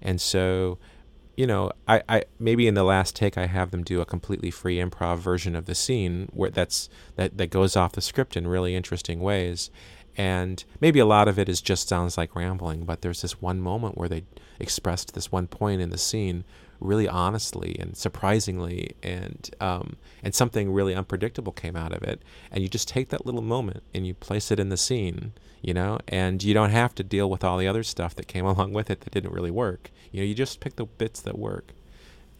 And 0.00 0.20
so, 0.20 0.78
you 1.36 1.46
know, 1.46 1.72
I, 1.86 2.02
I 2.08 2.22
maybe 2.38 2.66
in 2.66 2.74
the 2.74 2.84
last 2.84 3.14
take 3.14 3.36
I 3.36 3.46
have 3.46 3.70
them 3.70 3.82
do 3.82 4.00
a 4.00 4.06
completely 4.06 4.50
free 4.50 4.76
improv 4.76 5.18
version 5.18 5.54
of 5.54 5.66
the 5.66 5.74
scene 5.74 6.28
where 6.32 6.50
that's 6.50 6.88
that, 7.16 7.36
that 7.36 7.50
goes 7.50 7.76
off 7.76 7.92
the 7.92 8.00
script 8.00 8.36
in 8.36 8.46
really 8.46 8.74
interesting 8.74 9.20
ways. 9.20 9.70
And 10.18 10.64
maybe 10.80 10.98
a 10.98 11.04
lot 11.04 11.28
of 11.28 11.38
it 11.38 11.46
is 11.46 11.60
just 11.60 11.88
sounds 11.88 12.16
like 12.16 12.34
rambling, 12.34 12.84
but 12.84 13.02
there's 13.02 13.20
this 13.20 13.42
one 13.42 13.60
moment 13.60 13.98
where 13.98 14.08
they 14.08 14.24
expressed 14.58 15.12
this 15.12 15.30
one 15.30 15.46
point 15.46 15.82
in 15.82 15.90
the 15.90 15.98
scene 15.98 16.44
really 16.80 17.08
honestly 17.08 17.76
and 17.78 17.96
surprisingly 17.96 18.94
and 19.02 19.50
um, 19.60 19.96
and 20.22 20.34
something 20.34 20.72
really 20.72 20.94
unpredictable 20.94 21.52
came 21.52 21.76
out 21.76 21.92
of 21.92 22.02
it. 22.02 22.22
And 22.50 22.62
you 22.62 22.68
just 22.68 22.88
take 22.88 23.08
that 23.10 23.26
little 23.26 23.42
moment 23.42 23.82
and 23.94 24.06
you 24.06 24.14
place 24.14 24.50
it 24.50 24.60
in 24.60 24.68
the 24.68 24.76
scene 24.76 25.32
you 25.62 25.74
know 25.74 25.98
and 26.06 26.42
you 26.42 26.54
don't 26.54 26.70
have 26.70 26.94
to 26.94 27.02
deal 27.02 27.28
with 27.28 27.42
all 27.42 27.58
the 27.58 27.66
other 27.66 27.82
stuff 27.82 28.14
that 28.14 28.28
came 28.28 28.44
along 28.52 28.72
with 28.72 28.90
it 28.90 29.00
that 29.02 29.12
didn't 29.12 29.32
really 29.32 29.50
work. 29.50 29.90
You 30.12 30.20
know 30.20 30.26
you 30.26 30.34
just 30.34 30.60
pick 30.60 30.76
the 30.76 30.86
bits 30.86 31.20
that 31.22 31.38
work. 31.38 31.72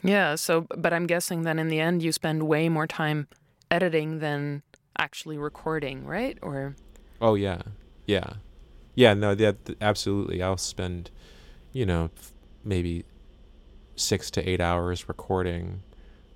Yeah 0.02 0.34
so 0.36 0.66
but 0.76 0.92
i'm 0.92 1.06
guessing 1.06 1.42
then 1.42 1.58
in 1.58 1.68
the 1.68 1.80
end 1.80 2.02
you 2.02 2.12
spend 2.12 2.44
way 2.44 2.68
more 2.68 2.86
time 2.86 3.26
editing 3.70 4.20
than 4.20 4.62
actually 4.98 5.38
recording 5.38 6.06
right? 6.06 6.38
Or 6.42 6.76
oh 7.20 7.34
yeah. 7.34 7.62
Yeah. 8.06 8.34
Yeah 8.94 9.14
no 9.14 9.32
yeah 9.32 9.52
absolutely. 9.80 10.42
I'll 10.42 10.56
spend 10.56 11.10
you 11.72 11.86
know 11.86 12.10
maybe 12.64 13.04
six 13.96 14.30
to 14.32 14.48
eight 14.48 14.60
hours 14.60 15.08
recording, 15.08 15.82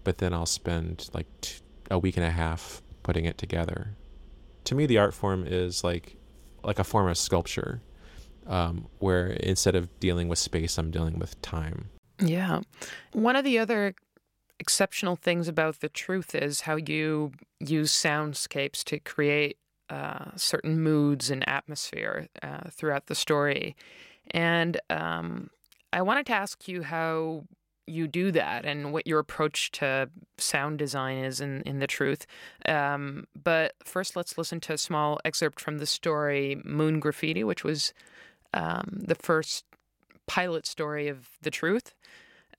but 0.05 0.19
then 0.19 0.33
I'll 0.33 0.47
spend 0.47 1.09
like 1.12 1.26
t- 1.40 1.61
a 1.90 1.99
week 1.99 2.17
and 2.17 2.26
a 2.26 2.31
half 2.31 2.83
putting 3.02 3.25
it 3.25 3.38
together. 3.38 3.97
To 4.64 4.75
me, 4.75 4.87
the 4.87 4.99
art 4.99 5.14
form 5.14 5.45
is 5.47 5.85
like 5.85 6.17
like 6.62 6.79
a 6.79 6.85
form 6.85 7.09
of 7.09 7.17
sculpture, 7.17 7.81
um, 8.47 8.88
where 8.99 9.29
instead 9.29 9.75
of 9.75 9.99
dealing 10.00 10.29
with 10.29 10.38
space, 10.38 10.76
I'm 10.79 10.90
dealing 10.90 11.19
with 11.19 11.40
time. 11.43 11.88
Yeah, 12.19 12.61
one 13.12 13.37
of 13.37 13.45
the 13.45 13.59
other 13.59 13.95
exceptional 14.59 15.17
things 15.17 15.49
about 15.49 15.81
the 15.81 15.88
truth 15.88 16.35
is 16.35 16.62
how 16.62 16.76
you 16.76 17.33
use 17.61 17.90
soundscapes 17.93 18.85
to 18.85 18.99
create 18.99 19.57
uh, 19.88 20.33
certain 20.37 20.81
moods 20.81 21.31
and 21.31 21.49
atmosphere 21.49 22.29
uh, 22.43 22.69
throughout 22.71 23.07
the 23.07 23.14
story, 23.14 23.75
and 24.33 24.79
um, 24.90 25.49
I 25.92 26.02
wanted 26.02 26.26
to 26.26 26.32
ask 26.32 26.68
you 26.68 26.82
how 26.82 27.44
you 27.87 28.06
do 28.06 28.30
that 28.30 28.64
and 28.64 28.92
what 28.92 29.06
your 29.06 29.18
approach 29.18 29.73
to 29.73 30.09
sound 30.38 30.78
design 30.78 31.18
is 31.18 31.40
in, 31.40 31.62
in 31.62 31.80
the 31.80 31.87
truth. 31.87 32.26
Um, 32.66 33.26
but 33.40 33.75
first, 33.85 34.16
let's 34.16 34.38
listen 34.38 34.61
to 34.61 34.75
a 34.75 34.78
small 34.78 35.18
excerpt 35.25 35.61
from 35.61 35.78
the 35.78 35.87
story 35.87 36.61
Moon 36.64 37.00
Graffiti, 37.00 37.44
which 37.44 37.64
was 37.64 37.92
um, 38.54 39.00
the 39.02 39.16
first 39.16 39.64
pilot 40.26 40.66
story 40.66 41.09
of 41.09 41.30
the 41.42 41.50
truth. 41.50 41.94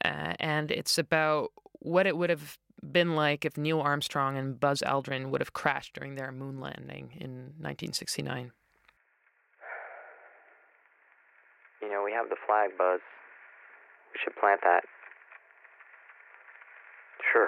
Uh, 0.03 0.33
and 0.39 0.71
it's 0.71 0.97
about 0.97 1.51
what 1.79 2.05
it 2.05 2.17
would 2.17 2.29
have 2.29 2.57
been 2.91 3.15
like 3.15 3.45
if 3.45 3.57
Neil 3.57 3.79
Armstrong 3.79 4.37
and 4.37 4.59
Buzz 4.59 4.81
Aldrin 4.85 5.29
would 5.29 5.39
have 5.41 5.53
crashed 5.53 5.93
during 5.93 6.15
their 6.15 6.31
moon 6.31 6.59
landing 6.59 7.11
in 7.19 7.53
1969. 7.59 8.51
You 11.81 11.89
know, 11.89 12.03
we 12.03 12.11
have 12.11 12.29
the 12.29 12.35
flag, 12.45 12.71
Buzz. 12.77 12.99
We 14.13 14.19
should 14.23 14.35
plant 14.35 14.61
that. 14.63 14.83
Sure. 17.31 17.47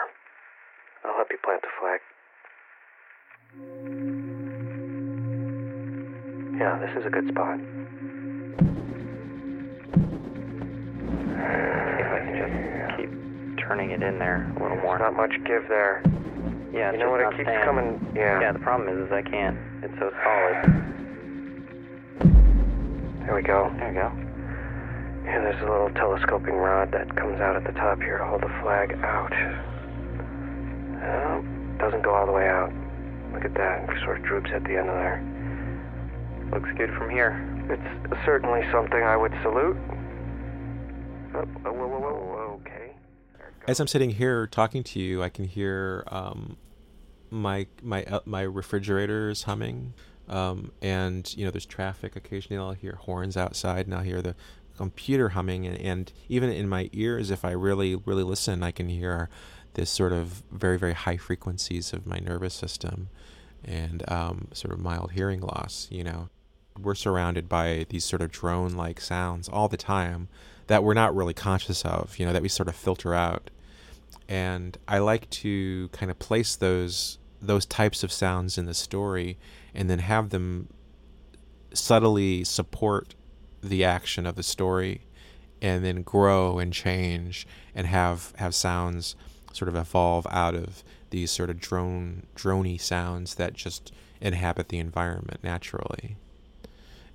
I'll 1.05 1.15
help 1.15 1.27
you 1.32 1.38
plant 1.43 1.62
the 1.62 1.67
flag. 1.79 2.00
Yeah, 6.58 6.79
this 6.79 6.96
is 6.98 7.05
a 7.05 7.10
good 7.10 7.27
spot. 7.29 7.60
See 7.60 7.65
if 12.00 12.08
I 12.08 12.20
can 12.24 12.36
just 12.39 12.53
keep 12.98 13.12
turning 13.67 13.91
it 13.91 14.01
in 14.01 14.20
there 14.20 14.50
a 14.58 14.63
little 14.63 14.77
more. 14.77 14.98
Not 14.98 15.15
much 15.15 15.34
give 15.46 15.67
there. 15.67 16.01
Yeah, 16.74 16.91
you 16.91 17.00
know 17.00 17.12
what? 17.12 17.20
It 17.22 17.29
keeps 17.38 17.43
staying. 17.50 17.63
coming. 17.65 18.13
Yeah. 18.15 18.39
Yeah. 18.39 18.51
The 18.53 18.60
problem 18.60 18.88
is, 18.89 19.05
is 19.05 19.12
I 19.12 19.22
can't. 19.22 19.58
It's 19.84 19.93
so 20.00 20.12
solid. 20.24 20.63
There 23.25 23.36
we 23.36 23.41
go. 23.41 23.72
There 23.77 23.89
we 23.89 23.96
go. 23.96 24.22
Yeah, 25.25 25.39
there's 25.39 25.61
a 25.61 25.71
little 25.71 25.89
telescoping 25.91 26.55
rod 26.55 26.91
that 26.91 27.15
comes 27.15 27.39
out 27.39 27.55
at 27.55 27.63
the 27.63 27.71
top 27.79 27.99
here 27.99 28.17
to 28.17 28.25
hold 28.25 28.41
the 28.41 28.53
flag 28.61 28.91
out. 29.03 29.33
Oh, 31.03 31.43
doesn't 31.79 32.03
go 32.03 32.13
all 32.13 32.25
the 32.25 32.31
way 32.31 32.47
out. 32.47 32.71
Look 33.33 33.45
at 33.45 33.53
that. 33.55 33.89
It 33.89 34.03
sort 34.03 34.19
of 34.19 34.25
droops 34.25 34.49
at 34.53 34.63
the 34.63 34.77
end 34.77 34.89
of 34.89 34.95
there. 34.95 35.23
Looks 36.51 36.69
good 36.77 36.91
from 36.97 37.09
here. 37.09 37.33
It's 37.69 38.25
certainly 38.25 38.61
something 38.71 39.01
I 39.01 39.17
would 39.17 39.33
salute. 39.41 39.77
Oh, 41.35 41.45
whoa, 41.63 41.73
whoa, 41.73 41.87
whoa, 41.87 41.99
whoa, 41.99 42.61
okay. 42.61 42.93
As 43.67 43.79
I'm 43.79 43.87
sitting 43.87 44.11
here 44.11 44.45
talking 44.45 44.83
to 44.83 44.99
you, 44.99 45.23
I 45.23 45.29
can 45.29 45.45
hear 45.45 46.03
um, 46.07 46.57
my 47.31 47.65
my 47.81 48.03
uh, 48.03 48.19
my 48.25 48.41
refrigerators 48.41 49.43
humming, 49.43 49.93
um, 50.27 50.71
and 50.81 51.33
you 51.35 51.45
know 51.45 51.51
there's 51.51 51.65
traffic. 51.65 52.15
Occasionally, 52.15 52.61
I'll 52.61 52.73
hear 52.73 52.95
horns 53.01 53.35
outside, 53.37 53.87
and 53.87 53.95
I'll 53.95 54.03
hear 54.03 54.21
the 54.21 54.35
computer 54.77 55.29
humming, 55.29 55.65
and, 55.65 55.77
and 55.77 56.11
even 56.29 56.49
in 56.51 56.67
my 56.67 56.89
ears, 56.93 57.31
if 57.31 57.45
I 57.45 57.51
really 57.51 57.95
really 57.95 58.23
listen, 58.23 58.63
I 58.63 58.71
can 58.71 58.89
hear 58.89 59.29
this 59.73 59.89
sort 59.89 60.13
of 60.13 60.43
very 60.51 60.77
very 60.77 60.93
high 60.93 61.17
frequencies 61.17 61.93
of 61.93 62.05
my 62.05 62.19
nervous 62.19 62.53
system, 62.53 63.09
and 63.63 64.09
um, 64.11 64.47
sort 64.53 64.73
of 64.73 64.79
mild 64.79 65.11
hearing 65.11 65.41
loss. 65.41 65.87
You 65.91 66.03
know, 66.03 66.29
we're 66.79 66.95
surrounded 66.95 67.47
by 67.49 67.85
these 67.89 68.05
sort 68.05 68.21
of 68.21 68.31
drone 68.31 68.71
like 68.73 68.99
sounds 68.99 69.47
all 69.49 69.67
the 69.67 69.77
time 69.77 70.27
that 70.67 70.83
we're 70.83 70.93
not 70.93 71.15
really 71.15 71.33
conscious 71.33 71.83
of, 71.83 72.17
you 72.17 72.25
know, 72.25 72.33
that 72.33 72.41
we 72.41 72.49
sort 72.49 72.69
of 72.69 72.75
filter 72.75 73.13
out. 73.13 73.49
And 74.27 74.77
I 74.87 74.99
like 74.99 75.29
to 75.31 75.89
kind 75.89 76.09
of 76.09 76.19
place 76.19 76.55
those 76.55 77.17
those 77.41 77.65
types 77.65 78.03
of 78.03 78.11
sounds 78.11 78.57
in 78.57 78.65
the 78.65 78.73
story 78.73 79.37
and 79.75 79.89
then 79.89 79.99
have 79.99 80.29
them 80.29 80.69
subtly 81.73 82.43
support 82.45 83.15
the 83.63 83.84
action 83.84 84.25
of 84.25 84.36
the 84.36 84.43
story 84.43 85.01
and 85.62 85.84
then 85.84 86.01
grow 86.01 86.60
and 86.60 86.74
change 86.74 87.48
and 87.74 87.88
have 87.88 88.34
have 88.38 88.53
sounds 88.53 89.15
sort 89.51 89.70
of 89.70 89.75
evolve 89.75 90.27
out 90.29 90.55
of 90.55 90.84
these 91.12 91.32
sort 91.32 91.50
of 91.50 91.60
drone 91.60 92.24
drony 92.36 92.79
sounds 92.79 93.36
that 93.36 93.53
just 93.53 93.91
inhabit 94.20 94.70
the 94.70 94.79
environment 94.79 95.39
naturally 95.43 96.17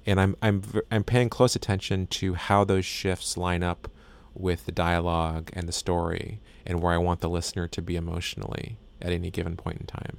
and 0.09 0.21
I'm 0.21 0.37
I'm 0.40 0.62
I'm 0.90 1.05
paying 1.05 1.28
close 1.28 1.55
attention 1.55 2.07
to 2.07 2.35
how 2.35 2.64
those 2.64 2.87
shifts 2.87 3.37
line 3.37 3.62
up 3.62 3.90
with 4.35 4.64
the 4.64 4.73
dialogue 4.73 5.50
and 5.52 5.69
the 5.69 5.73
story 5.73 6.40
and 6.64 6.81
where 6.81 6.95
I 6.95 6.99
want 6.99 7.21
the 7.21 7.28
listener 7.28 7.69
to 7.69 7.83
be 7.83 7.97
emotionally 7.97 8.78
at 9.02 9.12
any 9.12 9.31
given 9.31 9.57
point 9.57 9.81
in 9.81 9.87
time. 9.87 10.19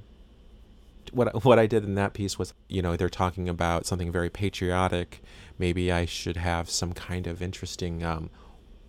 What 1.12 1.44
what 1.44 1.58
I 1.58 1.66
did 1.66 1.84
in 1.84 1.94
that 1.96 2.12
piece 2.12 2.38
was, 2.38 2.54
you 2.68 2.82
know, 2.82 2.96
they're 2.96 3.08
talking 3.08 3.48
about 3.48 3.86
something 3.86 4.12
very 4.12 4.30
patriotic. 4.30 5.22
Maybe 5.58 5.90
I 5.92 6.04
should 6.04 6.36
have 6.36 6.70
some 6.70 6.92
kind 6.92 7.26
of 7.26 7.42
interesting, 7.42 8.02
um, 8.04 8.30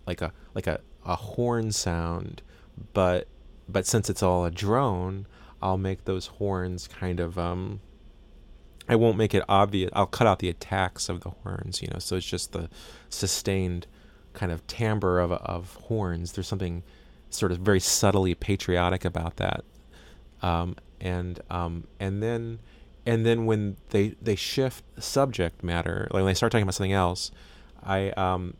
like 0.06 0.22
a 0.22 0.32
like 0.54 0.66
a, 0.66 0.80
a 1.04 1.16
horn 1.16 1.72
sound, 1.72 2.42
but 2.92 3.28
but 3.68 3.86
since 3.86 4.08
it's 4.08 4.22
all 4.22 4.44
a 4.44 4.50
drone, 4.50 5.26
I'll 5.60 5.78
make 5.78 6.04
those 6.04 6.26
horns 6.26 6.88
kind 6.88 7.20
of 7.20 7.38
um, 7.38 7.80
I 8.88 8.96
won't 8.96 9.16
make 9.16 9.34
it 9.34 9.44
obvious. 9.48 9.90
I'll 9.94 10.06
cut 10.06 10.26
out 10.26 10.40
the 10.40 10.48
attacks 10.48 11.08
of 11.08 11.20
the 11.20 11.30
horns, 11.30 11.82
you 11.82 11.88
know. 11.88 11.98
So 11.98 12.16
it's 12.16 12.26
just 12.26 12.52
the 12.52 12.68
sustained 13.08 13.86
kind 14.32 14.50
of 14.50 14.66
timbre 14.66 15.20
of 15.20 15.32
of 15.32 15.74
horns. 15.74 16.32
There's 16.32 16.48
something 16.48 16.82
sort 17.30 17.52
of 17.52 17.58
very 17.58 17.80
subtly 17.80 18.34
patriotic 18.34 19.04
about 19.04 19.36
that. 19.36 19.64
Um, 20.42 20.76
and 21.02 21.40
um, 21.50 21.84
and 22.00 22.22
then 22.22 22.60
and 23.04 23.26
then 23.26 23.44
when 23.44 23.76
they 23.90 24.14
they 24.22 24.36
shift 24.36 24.84
subject 24.98 25.62
matter, 25.62 26.06
like 26.10 26.22
when 26.22 26.26
they 26.26 26.34
start 26.34 26.52
talking 26.52 26.62
about 26.62 26.74
something 26.74 26.92
else, 26.92 27.30
I 27.82 28.10
um, 28.10 28.54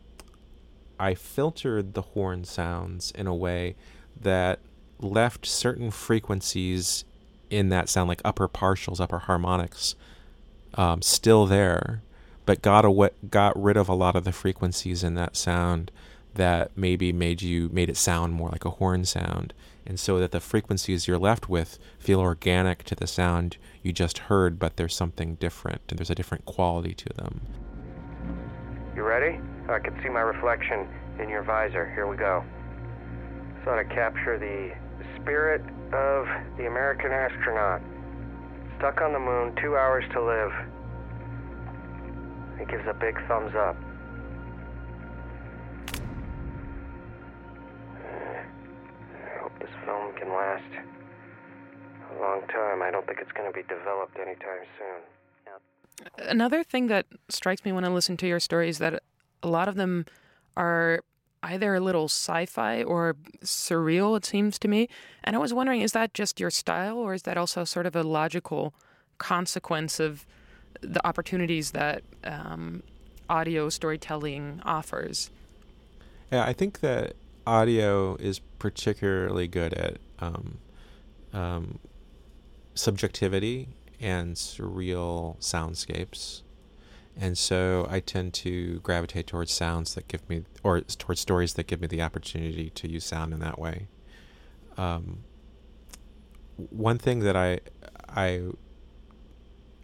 I 0.99 1.15
filtered 1.15 1.93
the 1.93 2.01
horn 2.01 2.43
sounds 2.43 3.11
in 3.11 3.25
a 3.25 3.33
way 3.33 3.75
that 4.19 4.59
left 4.99 5.45
certain 5.45 5.89
frequencies 5.89 7.05
in 7.49 7.69
that 7.69 7.87
sound, 7.89 8.09
like 8.09 8.21
upper 8.25 8.47
partials, 8.47 8.99
upper 8.99 9.19
harmonics, 9.19 9.95
um, 10.75 11.01
still 11.01 11.45
there, 11.45 12.01
but 12.45 12.61
got 12.61 12.83
away, 12.83 13.09
got 13.29 13.61
rid 13.61 13.77
of 13.77 13.87
a 13.87 13.93
lot 13.93 14.15
of 14.15 14.25
the 14.25 14.31
frequencies 14.31 15.03
in 15.03 15.15
that 15.15 15.37
sound 15.37 15.91
that 16.35 16.71
maybe 16.75 17.13
made 17.13 17.41
you 17.41 17.69
made 17.69 17.89
it 17.89 17.97
sound 17.97 18.33
more 18.33 18.49
like 18.49 18.65
a 18.65 18.71
horn 18.71 19.05
sound, 19.05 19.53
and 19.85 19.99
so 19.99 20.19
that 20.19 20.31
the 20.31 20.39
frequencies 20.39 21.07
you're 21.07 21.17
left 21.17 21.49
with 21.49 21.77
feel 21.99 22.19
organic 22.19 22.83
to 22.83 22.95
the 22.95 23.07
sound 23.07 23.57
you 23.81 23.91
just 23.91 24.17
heard, 24.17 24.57
but 24.57 24.77
there's 24.77 24.95
something 24.95 25.35
different 25.35 25.81
and 25.89 25.99
there's 25.99 26.09
a 26.09 26.15
different 26.15 26.45
quality 26.45 26.93
to 26.93 27.09
them. 27.15 27.41
You 28.95 29.03
ready? 29.03 29.39
I 29.69 29.79
can 29.79 29.99
see 30.01 30.09
my 30.09 30.21
reflection 30.21 30.87
in 31.19 31.29
your 31.29 31.43
visor. 31.43 31.91
Here 31.93 32.07
we 32.07 32.15
go. 32.15 32.43
So 33.65 33.75
to 33.75 33.83
capture 33.85 34.37
the 34.37 34.73
spirit 35.19 35.61
of 35.93 36.27
the 36.57 36.67
American 36.67 37.11
astronaut. 37.11 37.81
Stuck 38.77 39.01
on 39.01 39.13
the 39.13 39.19
moon, 39.19 39.55
two 39.61 39.77
hours 39.77 40.03
to 40.13 40.21
live. 40.21 40.51
He 42.59 42.65
gives 42.65 42.83
a 42.87 42.93
big 42.93 43.15
thumbs 43.27 43.53
up. 43.55 43.77
Film 49.85 50.13
can 50.15 50.29
last 50.29 50.63
a 52.15 52.21
long 52.21 52.41
time. 52.47 52.81
I 52.81 52.91
don't 52.91 53.05
think 53.05 53.19
it's 53.19 53.31
going 53.31 53.51
to 53.51 53.55
be 53.55 53.63
developed 53.63 54.17
anytime 54.17 54.65
soon. 54.77 55.01
Another 56.17 56.63
thing 56.63 56.87
that 56.87 57.05
strikes 57.29 57.63
me 57.63 57.71
when 57.71 57.85
I 57.85 57.87
listen 57.87 58.17
to 58.17 58.27
your 58.27 58.39
stories 58.39 58.79
that 58.79 59.01
a 59.41 59.47
lot 59.47 59.67
of 59.67 59.75
them 59.75 60.05
are 60.57 61.01
either 61.43 61.75
a 61.75 61.79
little 61.79 62.05
sci-fi 62.05 62.81
or 62.83 63.15
surreal 63.43 64.15
it 64.15 64.25
seems 64.25 64.57
to 64.57 64.67
me 64.67 64.87
and 65.23 65.35
i 65.35 65.39
was 65.39 65.53
wondering 65.53 65.81
is 65.81 65.91
that 65.91 66.13
just 66.13 66.39
your 66.39 66.49
style 66.49 66.97
or 66.97 67.13
is 67.13 67.23
that 67.23 67.37
also 67.37 67.65
sort 67.65 67.85
of 67.85 67.95
a 67.95 68.03
logical 68.03 68.73
consequence 69.17 69.99
of 69.99 70.25
the 70.81 71.05
opportunities 71.05 71.71
that 71.71 72.01
um, 72.23 72.81
audio 73.29 73.67
storytelling 73.67 74.61
offers 74.63 75.29
yeah 76.31 76.45
i 76.45 76.53
think 76.53 76.79
that 76.79 77.13
audio 77.45 78.15
is 78.15 78.39
particularly 78.59 79.47
good 79.47 79.73
at 79.73 79.97
um, 80.19 80.59
um, 81.33 81.79
subjectivity 82.73 83.69
and 83.99 84.35
surreal 84.35 85.37
soundscapes 85.39 86.43
and 87.15 87.37
so 87.37 87.87
I 87.89 87.99
tend 87.99 88.33
to 88.35 88.79
gravitate 88.79 89.27
towards 89.27 89.51
sounds 89.51 89.93
that 89.95 90.07
give 90.07 90.27
me, 90.29 90.43
or 90.63 90.81
towards 90.81 91.21
stories 91.21 91.53
that 91.53 91.67
give 91.67 91.79
me 91.79 91.87
the 91.87 92.01
opportunity 92.01 92.71
to 92.71 92.89
use 92.89 93.05
sound 93.05 93.33
in 93.33 93.39
that 93.39 93.59
way. 93.59 93.87
Um, 94.77 95.23
one 96.57 96.97
thing 96.97 97.19
that 97.19 97.35
I, 97.35 97.59
I, 98.09 98.41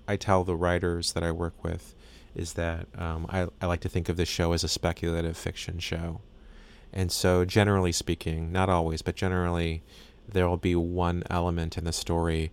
I 0.08 0.16
tell 0.16 0.44
the 0.44 0.56
writers 0.56 1.14
that 1.14 1.24
I 1.24 1.32
work 1.32 1.64
with 1.64 1.94
is 2.34 2.54
that 2.54 2.88
um, 2.98 3.28
I, 3.30 3.48
I 3.62 3.68
like 3.68 3.82
to 3.82 3.90
think 3.90 4.10
of 4.10 4.18
this 4.18 4.30
show 4.30 4.54
as 4.54 4.64
a 4.64 4.68
speculative 4.68 5.38
fiction 5.38 5.78
show. 5.80 6.22
And 6.92 7.12
so, 7.12 7.46
generally 7.46 7.92
speaking, 7.92 8.52
not 8.52 8.70
always, 8.70 9.02
but 9.02 9.16
generally, 9.16 9.84
there 10.28 10.48
will 10.48 10.58
be 10.58 10.76
one 10.76 11.24
element 11.30 11.78
in 11.78 11.84
the 11.84 11.94
story 11.94 12.52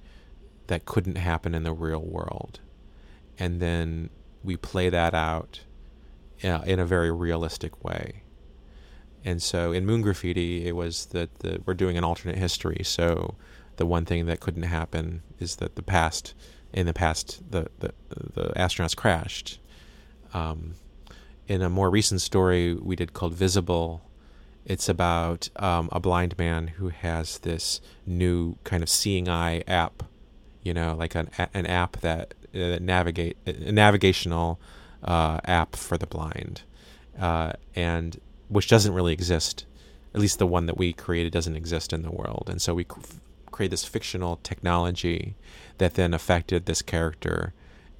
that 0.66 0.84
couldn't 0.84 1.16
happen 1.16 1.54
in 1.54 1.62
the 1.62 1.72
real 1.72 2.02
world. 2.02 2.60
And 3.38 3.60
then 3.60 4.10
we 4.42 4.56
play 4.56 4.88
that 4.90 5.14
out 5.14 5.60
uh, 6.44 6.62
in 6.66 6.78
a 6.78 6.84
very 6.84 7.10
realistic 7.10 7.84
way. 7.84 8.22
And 9.24 9.42
so 9.42 9.72
in 9.72 9.84
Moon 9.84 10.02
Graffiti, 10.02 10.66
it 10.66 10.76
was 10.76 11.06
that 11.06 11.40
the, 11.40 11.60
we're 11.66 11.74
doing 11.74 11.98
an 11.98 12.04
alternate 12.04 12.38
history. 12.38 12.82
So 12.84 13.34
the 13.76 13.86
one 13.86 14.04
thing 14.04 14.26
that 14.26 14.40
couldn't 14.40 14.62
happen 14.64 15.22
is 15.38 15.56
that 15.56 15.74
the 15.74 15.82
past, 15.82 16.34
in 16.72 16.86
the 16.86 16.94
past, 16.94 17.42
the, 17.50 17.66
the, 17.80 17.92
the 18.08 18.52
astronauts 18.56 18.96
crashed. 18.96 19.58
Um, 20.32 20.74
in 21.48 21.62
a 21.62 21.70
more 21.70 21.90
recent 21.90 22.20
story 22.20 22.74
we 22.74 22.96
did 22.96 23.12
called 23.12 23.34
Visible, 23.34 24.05
it's 24.66 24.88
about 24.88 25.48
um, 25.56 25.88
a 25.92 26.00
blind 26.00 26.36
man 26.36 26.66
who 26.66 26.88
has 26.88 27.38
this 27.38 27.80
new 28.04 28.56
kind 28.64 28.82
of 28.82 28.88
seeing 28.88 29.28
eye 29.28 29.62
app, 29.68 30.02
you 30.62 30.74
know, 30.74 30.94
like 30.94 31.14
an, 31.14 31.30
an 31.54 31.66
app 31.66 31.98
that 32.00 32.34
uh, 32.52 32.78
navigate 32.80 33.36
a 33.46 33.70
navigational 33.70 34.60
uh, 35.04 35.38
app 35.44 35.76
for 35.76 35.96
the 35.96 36.06
blind, 36.06 36.62
uh, 37.18 37.52
and 37.76 38.20
which 38.48 38.68
doesn't 38.68 38.92
really 38.92 39.12
exist. 39.12 39.66
At 40.14 40.20
least 40.20 40.38
the 40.40 40.46
one 40.46 40.66
that 40.66 40.76
we 40.76 40.92
created 40.92 41.32
doesn't 41.32 41.56
exist 41.56 41.92
in 41.92 42.02
the 42.02 42.10
world, 42.10 42.48
and 42.50 42.60
so 42.60 42.74
we 42.74 42.84
cr- 42.84 43.00
create 43.52 43.70
this 43.70 43.84
fictional 43.84 44.40
technology 44.42 45.36
that 45.78 45.94
then 45.94 46.12
affected 46.12 46.66
this 46.66 46.82
character 46.82 47.52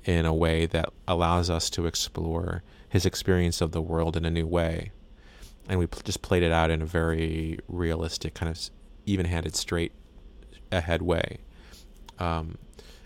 in 0.04 0.26
a 0.26 0.34
way 0.34 0.66
that 0.66 0.92
allows 1.06 1.48
us 1.48 1.70
to 1.70 1.86
explore 1.86 2.62
his 2.88 3.06
experience 3.06 3.60
of 3.60 3.72
the 3.72 3.82
world 3.82 4.16
in 4.16 4.24
a 4.24 4.30
new 4.30 4.46
way. 4.46 4.90
And 5.68 5.78
we 5.78 5.88
just 6.04 6.22
played 6.22 6.42
it 6.42 6.52
out 6.52 6.70
in 6.70 6.82
a 6.82 6.86
very 6.86 7.58
realistic, 7.68 8.34
kind 8.34 8.50
of 8.50 8.58
even 9.04 9.26
handed, 9.26 9.56
straight 9.56 9.92
ahead 10.70 11.02
way. 11.02 11.38
Um, 12.18 12.58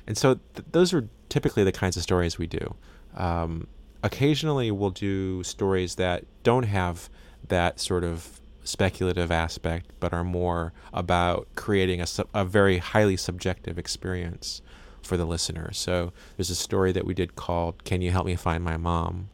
and 0.07 0.17
so 0.17 0.41
th- 0.55 0.67
those 0.73 0.93
are 0.93 1.09
typically 1.29 1.65
the 1.65 1.73
kinds 1.73 1.97
of 1.97 2.03
stories 2.03 2.39
we 2.39 2.47
do. 2.47 2.75
Um, 3.17 3.67
occasionally, 4.03 4.71
we'll 4.71 4.91
do 4.91 5.43
stories 5.43 5.95
that 5.97 6.25
don't 6.43 6.65
have 6.65 7.09
that 7.49 7.81
sort 7.81 8.05
of 8.05 8.41
speculative 8.63 9.31
aspect, 9.31 9.91
but 9.99 10.13
are 10.13 10.25
more 10.25 10.73
about 10.93 11.49
creating 11.55 12.01
a, 12.01 12.07
a 12.35 12.45
very 12.45 12.79
highly 12.79 13.17
subjective 13.17 13.79
experience 13.79 14.61
for 15.03 15.17
the 15.17 15.25
listener. 15.25 15.73
So 15.73 16.13
there's 16.37 16.51
a 16.51 16.55
story 16.55 16.93
that 16.93 17.07
we 17.07 17.15
did 17.15 17.37
called 17.37 17.85
Can 17.85 18.03
You 18.03 18.11
Help 18.11 18.27
Me 18.27 18.37
Find 18.37 18.63
My 18.63 18.77
Mom? 18.77 19.31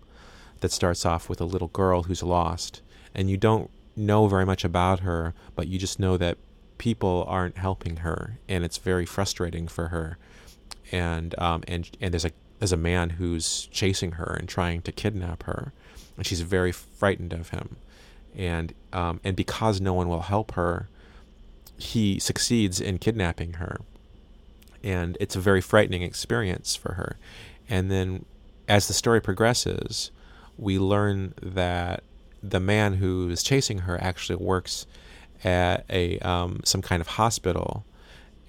that 0.60 0.72
starts 0.72 1.04
off 1.04 1.28
with 1.28 1.40
a 1.40 1.44
little 1.44 1.68
girl 1.68 2.04
who's 2.04 2.22
lost, 2.22 2.82
and 3.16 3.30
you 3.30 3.38
don't 3.38 3.70
know 3.96 4.28
very 4.28 4.44
much 4.44 4.62
about 4.62 5.00
her, 5.00 5.34
but 5.56 5.66
you 5.66 5.78
just 5.78 5.98
know 5.98 6.16
that 6.18 6.36
people 6.78 7.24
aren't 7.26 7.56
helping 7.56 7.96
her, 7.98 8.38
and 8.46 8.62
it's 8.62 8.76
very 8.76 9.06
frustrating 9.06 9.66
for 9.66 9.88
her. 9.88 10.18
And 10.92 11.34
um, 11.38 11.64
and 11.66 11.90
and 12.00 12.12
there's 12.12 12.26
a 12.26 12.30
there's 12.60 12.72
a 12.72 12.76
man 12.76 13.10
who's 13.10 13.66
chasing 13.72 14.12
her 14.12 14.36
and 14.38 14.48
trying 14.48 14.82
to 14.82 14.92
kidnap 14.92 15.44
her, 15.44 15.72
and 16.16 16.26
she's 16.26 16.42
very 16.42 16.70
frightened 16.70 17.32
of 17.32 17.48
him, 17.48 17.76
and 18.36 18.74
um, 18.92 19.18
and 19.24 19.34
because 19.34 19.80
no 19.80 19.94
one 19.94 20.08
will 20.08 20.20
help 20.20 20.52
her, 20.52 20.88
he 21.78 22.20
succeeds 22.20 22.80
in 22.80 22.98
kidnapping 22.98 23.54
her, 23.54 23.80
and 24.84 25.16
it's 25.20 25.34
a 25.34 25.40
very 25.40 25.62
frightening 25.62 26.02
experience 26.02 26.76
for 26.76 26.92
her, 26.92 27.16
and 27.66 27.90
then 27.90 28.26
as 28.68 28.88
the 28.88 28.94
story 28.94 29.22
progresses, 29.22 30.10
we 30.58 30.78
learn 30.78 31.32
that 31.40 32.02
the 32.42 32.60
man 32.60 32.94
who 32.94 33.28
is 33.28 33.42
chasing 33.42 33.78
her 33.80 34.00
actually 34.02 34.36
works 34.36 34.86
at 35.44 35.84
a 35.90 36.18
um, 36.20 36.60
some 36.64 36.82
kind 36.82 37.00
of 37.00 37.08
hospital, 37.08 37.84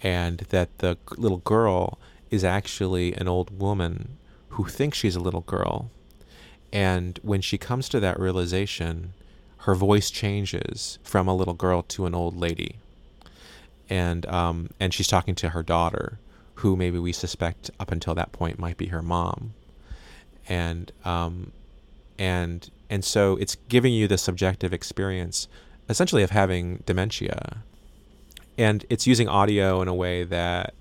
and 0.01 0.39
that 0.49 0.77
the 0.79 0.97
little 1.17 1.39
girl 1.39 1.99
is 2.29 2.43
actually 2.43 3.13
an 3.13 3.27
old 3.27 3.59
woman 3.59 4.17
who 4.49 4.65
thinks 4.65 4.97
she's 4.97 5.15
a 5.15 5.19
little 5.21 5.41
girl. 5.41 5.89
And 6.73 7.19
when 7.23 7.41
she 7.41 7.57
comes 7.57 7.87
to 7.89 7.99
that 7.99 8.19
realization, 8.19 9.13
her 9.59 9.75
voice 9.75 10.09
changes 10.09 10.99
from 11.03 11.27
a 11.27 11.35
little 11.35 11.53
girl 11.53 11.81
to 11.83 12.05
an 12.05 12.15
old 12.15 12.35
lady. 12.35 12.77
And 13.89 14.25
um, 14.25 14.69
and 14.79 14.93
she's 14.93 15.07
talking 15.07 15.35
to 15.35 15.49
her 15.49 15.63
daughter, 15.63 16.19
who 16.55 16.75
maybe 16.75 16.99
we 16.99 17.13
suspect 17.13 17.71
up 17.79 17.91
until 17.91 18.15
that 18.15 18.31
point 18.31 18.59
might 18.59 18.77
be 18.77 18.87
her 18.87 19.01
mom. 19.01 19.53
And 20.49 20.91
um, 21.05 21.51
and 22.17 22.69
and 22.89 23.03
so 23.03 23.35
it's 23.37 23.55
giving 23.67 23.93
you 23.93 24.07
the 24.07 24.17
subjective 24.17 24.73
experience, 24.73 25.47
essentially 25.89 26.23
of 26.23 26.31
having 26.31 26.83
dementia. 26.85 27.63
And 28.57 28.85
it's 28.89 29.05
using 29.05 29.27
audio 29.27 29.81
in 29.81 29.87
a 29.87 29.93
way 29.93 30.23
that 30.23 30.73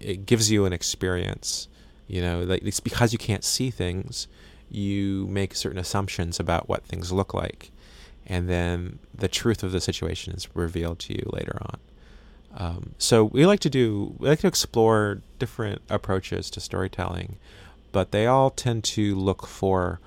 it 0.00 0.26
gives 0.26 0.50
you 0.50 0.64
an 0.64 0.72
experience. 0.72 1.68
You 2.06 2.20
know, 2.20 2.42
like 2.42 2.62
it's 2.62 2.80
because 2.80 3.12
you 3.12 3.18
can't 3.18 3.44
see 3.44 3.70
things, 3.70 4.28
you 4.70 5.26
make 5.28 5.54
certain 5.54 5.78
assumptions 5.78 6.38
about 6.38 6.68
what 6.68 6.84
things 6.84 7.12
look 7.12 7.32
like, 7.32 7.70
and 8.26 8.48
then 8.48 8.98
the 9.14 9.28
truth 9.28 9.62
of 9.62 9.72
the 9.72 9.80
situation 9.80 10.34
is 10.34 10.48
revealed 10.54 10.98
to 11.00 11.14
you 11.14 11.28
later 11.32 11.58
on. 11.62 11.78
Um, 12.56 12.94
so 12.98 13.24
we 13.24 13.46
like 13.46 13.60
to 13.60 13.70
do 13.70 14.14
we 14.18 14.28
like 14.28 14.40
to 14.40 14.46
explore 14.46 15.22
different 15.38 15.82
approaches 15.88 16.50
to 16.50 16.60
storytelling, 16.60 17.36
but 17.90 18.12
they 18.12 18.26
all 18.26 18.50
tend 18.50 18.84
to 18.84 19.14
look 19.14 19.46
for 19.46 20.00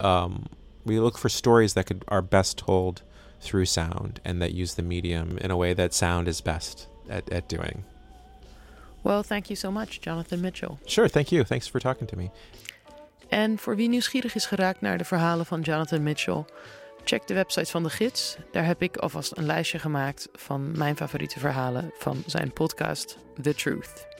um, 0.00 0.46
we 0.84 1.00
look 1.00 1.18
for 1.18 1.28
stories 1.28 1.74
that 1.74 1.86
could 1.86 2.04
are 2.08 2.22
best 2.22 2.58
told 2.58 3.02
through 3.40 3.66
sound 3.66 4.20
and 4.24 4.40
that 4.42 4.52
use 4.52 4.74
the 4.74 4.82
medium 4.82 5.38
in 5.38 5.50
a 5.50 5.56
way 5.56 5.74
that 5.74 5.94
sound 5.94 6.28
is 6.28 6.40
best 6.40 6.88
at, 7.08 7.30
at 7.32 7.48
doing. 7.48 7.84
Well, 9.02 9.22
thank 9.22 9.48
you 9.48 9.56
so 9.56 9.70
much, 9.70 10.00
Jonathan 10.00 10.40
Mitchell. 10.40 10.78
Sure, 10.86 11.08
thank 11.08 11.30
you. 11.30 11.44
Thanks 11.44 11.68
for 11.68 11.80
talking 11.80 12.08
to 12.08 12.16
me. 12.16 12.30
En 13.28 13.58
voor 13.58 13.76
wie 13.76 13.88
nieuwsgierig 13.88 14.34
is 14.34 14.46
geraakt 14.46 14.80
naar 14.80 14.98
de 14.98 15.04
verhalen 15.04 15.46
van 15.46 15.60
Jonathan 15.60 16.02
Mitchell, 16.02 16.44
check 17.04 17.26
de 17.26 17.34
website 17.34 17.70
van 17.70 17.82
de 17.82 17.90
gids. 17.90 18.36
Daar 18.52 18.66
heb 18.66 18.82
ik 18.82 18.96
alvast 18.96 19.36
een 19.36 19.46
lijstje 19.46 19.78
gemaakt 19.78 20.28
van 20.32 20.78
mijn 20.78 20.96
favoriete 20.96 21.38
verhalen 21.38 21.90
van 21.98 22.22
zijn 22.26 22.52
podcast 22.52 23.18
The 23.42 23.54
Truth. 23.54 24.17